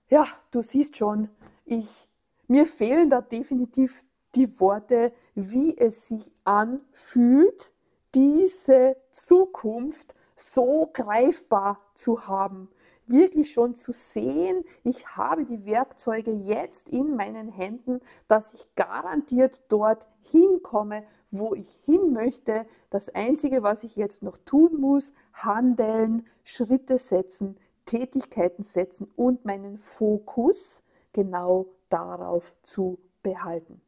ja, 0.09 0.27
du 0.51 0.63
siehst 0.63 0.97
schon, 0.97 1.29
ich, 1.65 2.09
mir 2.49 2.67
fehlen 2.67 3.09
da 3.09 3.21
definitiv 3.21 4.05
die 4.35 4.59
Worte, 4.59 5.13
wie 5.37 5.79
es 5.79 6.09
sich 6.09 6.33
anfühlt, 6.43 7.73
diese 8.17 8.97
Zukunft 9.13 10.17
so 10.35 10.91
greifbar 10.93 11.79
zu 11.95 12.27
haben 12.27 12.69
wirklich 13.13 13.53
schon 13.53 13.77
zu 13.77 13.93
sehen, 13.93 14.65
ich 14.83 15.07
habe 15.17 15.45
die 15.45 15.65
Werkzeuge 15.65 16.33
jetzt 16.33 16.89
in 16.89 17.15
meinen 17.15 17.49
Händen, 17.49 18.01
dass 18.27 18.53
ich 18.55 18.75
garantiert 18.75 19.63
dort 19.69 20.09
hinkomme, 20.23 21.05
wo 21.31 21.55
ich 21.55 21.79
hin 21.85 22.13
möchte. 22.13 22.67
Das 22.91 23.09
Einzige, 23.09 23.63
was 23.63 23.85
ich 23.85 23.95
jetzt 23.95 24.25
noch 24.25 24.39
tun 24.39 24.81
muss, 24.81 25.13
handeln, 25.33 26.27
Schritte 26.43 26.99
setzen, 26.99 27.57
Tätigkeiten 27.85 28.63
setzen 28.65 29.09
und 29.15 29.45
meinen 29.45 29.79
Fokus 29.79 30.83
genau 31.13 31.67
darauf 31.89 32.55
zu 32.63 32.99
behalten. 33.23 33.81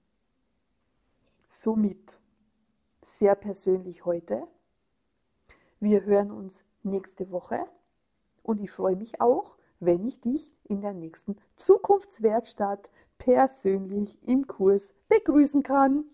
Somit 1.49 2.19
sehr 3.03 3.35
persönlich 3.35 4.05
heute. 4.05 4.47
Wir 5.81 6.05
hören 6.05 6.31
uns 6.31 6.65
nächste 6.83 7.31
Woche. 7.31 7.67
Und 8.45 8.61
ich 8.61 8.71
freue 8.71 8.95
mich 8.95 9.23
auch, 9.23 9.57
wenn 9.81 10.05
ich 10.05 10.21
dich 10.21 10.53
in 10.65 10.83
der 10.83 10.93
nächsten 10.93 11.37
Zukunftswerkstatt 11.57 12.93
persönlich 13.17 14.19
im 14.23 14.47
Kurs 14.47 14.95
begrüßen 15.09 15.63
kann. 15.63 16.05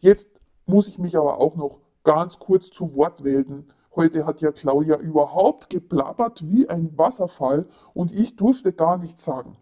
Jetzt 0.00 0.28
muss 0.66 0.88
ich 0.88 0.98
mich 0.98 1.16
aber 1.16 1.38
auch 1.38 1.54
noch 1.54 1.78
ganz 2.02 2.40
kurz 2.40 2.70
zu 2.70 2.96
Wort 2.96 3.20
melden. 3.20 3.68
Heute 3.94 4.26
hat 4.26 4.40
ja 4.40 4.50
Claudia 4.50 4.96
überhaupt 4.96 5.70
geplappert 5.70 6.48
wie 6.50 6.68
ein 6.68 6.98
Wasserfall 6.98 7.68
und 7.94 8.12
ich 8.12 8.34
durfte 8.34 8.72
gar 8.72 8.98
nichts 8.98 9.22
sagen. 9.22 9.56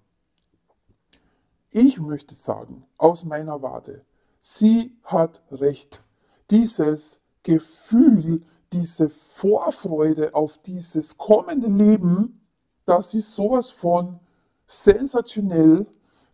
Ich 1.70 2.00
möchte 2.00 2.34
sagen, 2.34 2.86
aus 2.96 3.26
meiner 3.26 3.60
Warte, 3.60 4.06
sie 4.40 4.96
hat 5.04 5.42
recht. 5.50 6.02
Dieses 6.50 7.20
Gefühl, 7.42 8.46
diese 8.72 9.08
Vorfreude 9.08 10.34
auf 10.34 10.58
dieses 10.58 11.16
kommende 11.16 11.68
Leben, 11.68 12.46
das 12.84 13.14
ist 13.14 13.34
sowas 13.34 13.70
von 13.70 14.20
sensationell. 14.66 15.86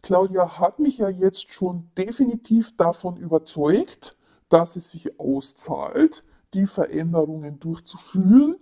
Claudia 0.03 0.59
hat 0.59 0.79
mich 0.79 0.99
ja 0.99 1.09
jetzt 1.09 1.53
schon 1.53 1.91
definitiv 1.97 2.77
davon 2.77 3.17
überzeugt, 3.17 4.17
dass 4.49 4.77
es 4.77 4.91
sich 4.91 5.19
auszahlt, 5.19 6.25
die 6.53 6.67
Veränderungen 6.67 7.59
durchzuführen, 7.59 8.57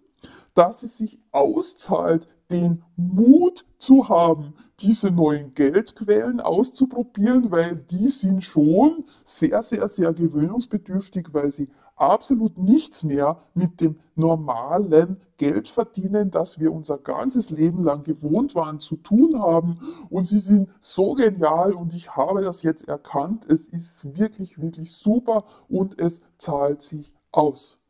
dass 0.54 0.82
es 0.82 0.98
sich 0.98 1.18
auszahlt, 1.30 2.28
den 2.52 2.82
Mut 2.96 3.64
zu 3.78 4.08
haben, 4.08 4.54
diese 4.80 5.10
neuen 5.10 5.54
Geldquellen 5.54 6.40
auszuprobieren, 6.40 7.50
weil 7.50 7.76
die 7.76 8.08
sind 8.08 8.44
schon 8.44 9.04
sehr, 9.24 9.62
sehr, 9.62 9.88
sehr 9.88 10.12
gewöhnungsbedürftig, 10.12 11.28
weil 11.32 11.50
sie 11.50 11.68
absolut 11.96 12.58
nichts 12.58 13.04
mehr 13.04 13.42
mit 13.54 13.80
dem 13.80 13.96
normalen 14.14 15.20
Geld 15.36 15.68
verdienen, 15.68 16.30
das 16.30 16.58
wir 16.58 16.72
unser 16.72 16.98
ganzes 16.98 17.50
Leben 17.50 17.84
lang 17.84 18.02
gewohnt 18.02 18.54
waren 18.54 18.80
zu 18.80 18.96
tun 18.96 19.40
haben. 19.40 19.78
Und 20.10 20.26
sie 20.26 20.38
sind 20.38 20.68
so 20.80 21.14
genial 21.14 21.72
und 21.72 21.94
ich 21.94 22.16
habe 22.16 22.42
das 22.42 22.62
jetzt 22.62 22.88
erkannt. 22.88 23.46
Es 23.48 23.66
ist 23.66 24.16
wirklich, 24.18 24.60
wirklich 24.60 24.92
super 24.92 25.44
und 25.68 25.98
es 25.98 26.20
zahlt 26.38 26.82
sich 26.82 27.12
aus. 27.30 27.81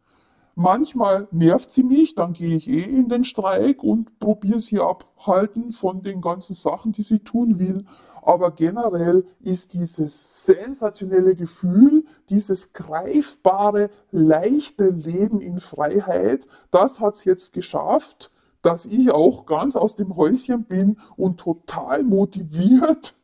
Manchmal 0.54 1.28
nervt 1.30 1.72
sie 1.72 1.82
mich, 1.82 2.14
dann 2.14 2.34
gehe 2.34 2.54
ich 2.54 2.68
eh 2.68 2.82
in 2.82 3.08
den 3.08 3.24
Streik 3.24 3.82
und 3.82 4.18
probiere 4.18 4.60
sie 4.60 4.80
abhalten 4.80 5.72
von 5.72 6.02
den 6.02 6.20
ganzen 6.20 6.54
Sachen, 6.54 6.92
die 6.92 7.02
sie 7.02 7.20
tun 7.20 7.58
will. 7.58 7.86
Aber 8.20 8.50
generell 8.50 9.24
ist 9.40 9.72
dieses 9.72 10.44
sensationelle 10.44 11.34
Gefühl, 11.34 12.04
dieses 12.28 12.72
greifbare, 12.74 13.90
leichte 14.10 14.90
Leben 14.90 15.40
in 15.40 15.58
Freiheit, 15.58 16.46
das 16.70 17.00
hat 17.00 17.14
es 17.14 17.24
jetzt 17.24 17.52
geschafft, 17.54 18.30
dass 18.60 18.84
ich 18.84 19.10
auch 19.10 19.46
ganz 19.46 19.74
aus 19.74 19.96
dem 19.96 20.16
Häuschen 20.16 20.64
bin 20.64 20.98
und 21.16 21.40
total 21.40 22.04
motiviert 22.04 23.16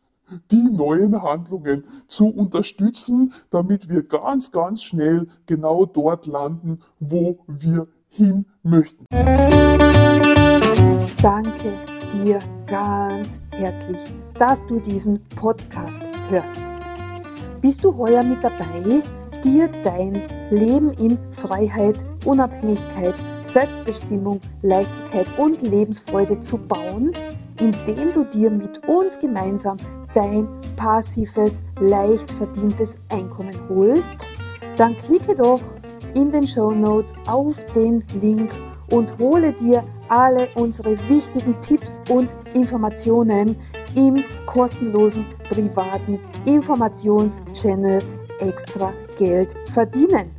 die 0.51 0.71
neuen 0.71 1.23
Handlungen 1.23 1.85
zu 2.07 2.27
unterstützen, 2.27 3.33
damit 3.51 3.88
wir 3.88 4.03
ganz, 4.03 4.51
ganz 4.51 4.83
schnell 4.83 5.29
genau 5.47 5.87
dort 5.87 6.27
landen, 6.27 6.81
wo 7.01 7.38
wir 7.47 7.88
hin 8.09 8.47
möchten. 8.62 9.05
Danke 11.23 11.73
dir 12.12 12.38
ganz 12.67 13.38
herzlich, 13.51 14.01
dass 14.38 14.64
du 14.67 14.81
diesen 14.81 15.21
Podcast 15.37 16.01
hörst. 16.31 16.62
Bist 17.61 17.83
du 17.85 17.97
heuer 17.97 18.23
mit 18.23 18.43
dabei, 18.43 19.03
dir 19.43 19.69
dein 19.83 20.23
Leben 20.51 20.91
in 20.93 21.19
Freiheit, 21.31 21.99
Unabhängigkeit, 22.25 23.14
Selbstbestimmung, 23.41 24.41
Leichtigkeit 24.62 25.27
und 25.38 25.62
Lebensfreude 25.62 26.41
zu 26.41 26.59
bauen, 26.59 27.12
indem 27.61 28.12
du 28.12 28.25
dir 28.25 28.51
mit 28.51 28.87
uns 28.88 29.19
gemeinsam 29.19 29.77
dein 30.14 30.49
passives, 30.77 31.62
leicht 31.81 32.31
verdientes 32.31 32.99
Einkommen 33.11 33.55
holst, 33.68 34.27
dann 34.77 34.97
klicke 34.97 35.35
doch 35.35 35.61
in 36.14 36.31
den 36.31 36.47
Show 36.47 36.71
Notes 36.71 37.14
auf 37.27 37.64
den 37.75 38.05
Link 38.21 38.55
und 38.90 39.18
hole 39.18 39.53
dir 39.53 39.85
alle 40.09 40.49
unsere 40.55 40.97
wichtigen 41.09 41.61
Tipps 41.61 42.01
und 42.09 42.35
Informationen 42.55 43.57
im 43.94 44.25
kostenlosen 44.47 45.27
privaten 45.51 46.18
Informationschannel 46.47 48.03
Extra 48.40 48.92
Geld 49.18 49.55
verdienen. 49.71 50.31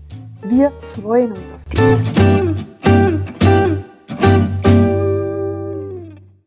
Wir 0.44 0.72
freuen 0.82 1.34
uns 1.34 1.52
auf 1.52 1.64
dich. 1.66 2.39